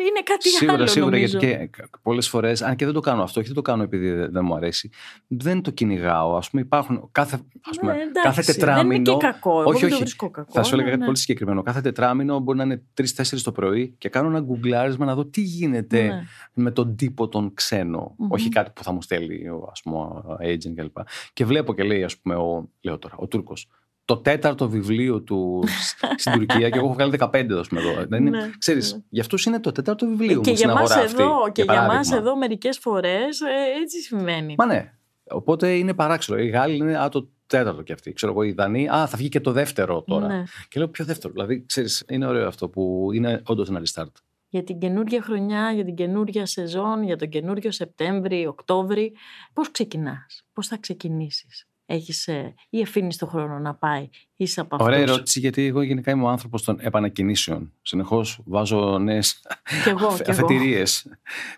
[0.09, 1.38] είναι κάτι Σίγουρα, άλλο σίγουρα, νομίζω.
[1.39, 4.11] γιατί και πολλές φορές, αν και δεν το κάνω αυτό, όχι δεν το κάνω επειδή
[4.11, 4.89] δεν δεν μου αρέσει,
[5.28, 6.36] δεν το κυνηγάω.
[6.36, 7.39] Α πούμε, υπάρχουν κάθε,
[7.70, 8.93] ας πούμε, Ναι, εντάξει, κάθε Δεν τετράμινο.
[8.93, 9.59] είναι και κακό.
[9.59, 10.03] Εγώ όχι, δεν το όχι.
[10.03, 10.51] βρίσκω κακό.
[10.51, 11.05] Θα σου έλεγα ναι, κάτι ναι.
[11.05, 11.61] πολύ συγκεκριμένο.
[11.61, 13.05] Κάθε τετράμινο μπορεί να είναι 3-4
[13.43, 16.24] το πρωί και κάνω ένα γκουγκλάρισμα να δω τι γίνεται Ναι.
[16.53, 18.15] με τον τύπο τον ξένο.
[18.17, 18.32] Μμμ.
[18.32, 20.97] Όχι κάτι που θα μου στέλνει ο ας πούμε, ο agent κλπ.
[21.34, 23.67] Και βλέπω και λέει, ας πούμε, ο, λέω τώρα, ο Τούρκος.
[24.10, 28.05] Το τέταρτο βιβλίο του σ- στην Τουρκία και εγώ έχω βγάλει 15 ας πούμε, εδώ.
[28.07, 28.99] Δεν είναι, Ναι, ξέρεις, ναι.
[29.10, 31.22] γι' αυτός είναι το τέταρτο βιβλίο Και μου στην για μας αγορά αυτή.
[31.24, 31.95] εδώ, και για παράδειγμα.
[31.97, 34.55] μας εδώ μερικές φορές ε, έτσι συμβαίνει.
[34.57, 34.93] Μα ναι.
[35.30, 36.39] Οπότε είναι παράξενο.
[36.39, 38.14] Οι Γάλλοι είναι α, το τέταρτο κι αυτοί.
[38.14, 40.28] Ξέρω εγώ, οι Δανείοι, α, θα βγει και το δεύτερο τώρα.
[40.28, 40.43] Ναι.
[40.70, 41.34] Και λέω, ποιο δεύτερο.
[41.34, 44.12] Δηλαδή, ξέρεις, είναι ωραίο αυτό που είναι όντως ένα restart.
[44.49, 49.14] Για την καινούργια χρονιά, για την καινούργια σεζόν, για τον καινούργιο Σεπτέμβρη, Οκτώβρη.
[49.53, 54.78] Πώς ξεκινάς, πώς θα ξεκινήσεις; Έχεις ε, ή αφήνεις το χρόνο να πάει, είσαι από
[54.80, 57.74] Ωραία αυτούς; ερώτηση, γιατί εγώ γενικά είμαι ο άνθρωπος των επανακινήσεων.
[57.82, 59.42] Συνεχώς βάζω νέες
[59.84, 60.32] Κι εγώ, κι εγώ.
[60.32, 61.08] αφετηρίες.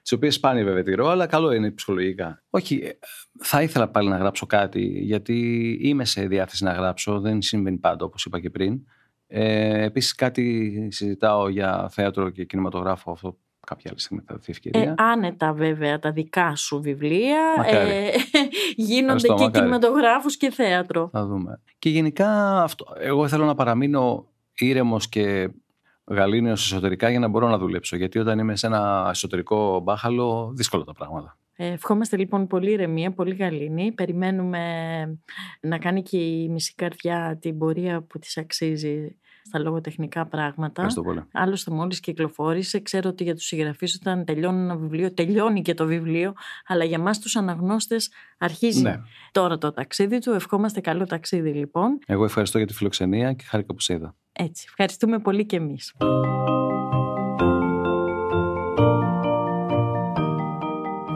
[0.02, 2.44] Τις οποίες σπάνια βέβαια τηρώ, αλλά καλό είναι ψυχολογικά.
[2.50, 2.90] Όχι, ε,
[3.40, 7.20] θα ήθελα πάλι να γράψω κάτι, γιατί είμαι σε διάθεση να γράψω.
[7.20, 8.80] Δεν συμβαίνει πάντα, όπως είπα και πριν.
[9.28, 13.12] Ε, Επίσης, κάτι συζητάω για θέατρο και κινηματογράφο.
[13.12, 13.38] Αυτό
[13.76, 14.82] κάποια άλλη στιγμή θα δοθεί ευκαιρία.
[14.82, 17.90] Ε, άνετα βέβαια τα δικά σου βιβλία Μακάρι.
[17.90, 18.12] ε,
[18.76, 19.52] γίνονται Ευχαριστώ, και μακάρι.
[19.52, 21.10] κινηματογράφους και θέατρο.
[21.12, 21.62] Θα δούμε.
[21.80, 25.50] Και γενικά αυτό, εγώ θέλω να παραμείνω ήρεμος και
[26.06, 27.96] γαλήνιος εσωτερικά για να μπορώ να δουλέψω.
[27.96, 31.38] Γιατί όταν είμαι σε ένα εσωτερικό μπάχαλο, δύσκολα τα πράγματα.
[31.56, 33.92] Ε, ευχόμαστε λοιπόν πολύ ηρεμία, πολύ γαλήνη.
[33.92, 34.60] Περιμένουμε
[35.62, 40.72] να κάνει και η μισή καρδιά την πορεία που της αξίζει στα λογοτεχνικά πράγματα.
[40.72, 41.24] Ευχαριστώ πολύ.
[41.34, 45.86] Άλλωστε μόλις κυκλοφόρησε, ξέρω ότι για τους συγγραφείς όταν τελειώνει ένα βιβλίο, τελειώνει και το
[45.86, 46.34] βιβλίο,
[46.68, 49.00] αλλά για μας τους αναγνώστες αρχίζει Ναι.
[49.32, 50.32] τώρα το ταξίδι του.
[50.32, 52.00] Ευχόμαστε καλό ταξίδι λοιπόν.
[52.06, 54.16] Εγώ ευχαριστώ για τη φιλοξενία και χάρηκα που σε είδα.
[54.34, 55.94] Έτσι, ευχαριστούμε πολύ και εμείς.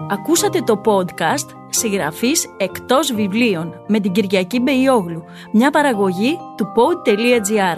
[0.09, 7.77] Ακούσατε το podcast «Συγγραφής εκτός βιβλίων» με την Κυριακή Μπεϊόγλου, μια παραγωγή του pod.gr.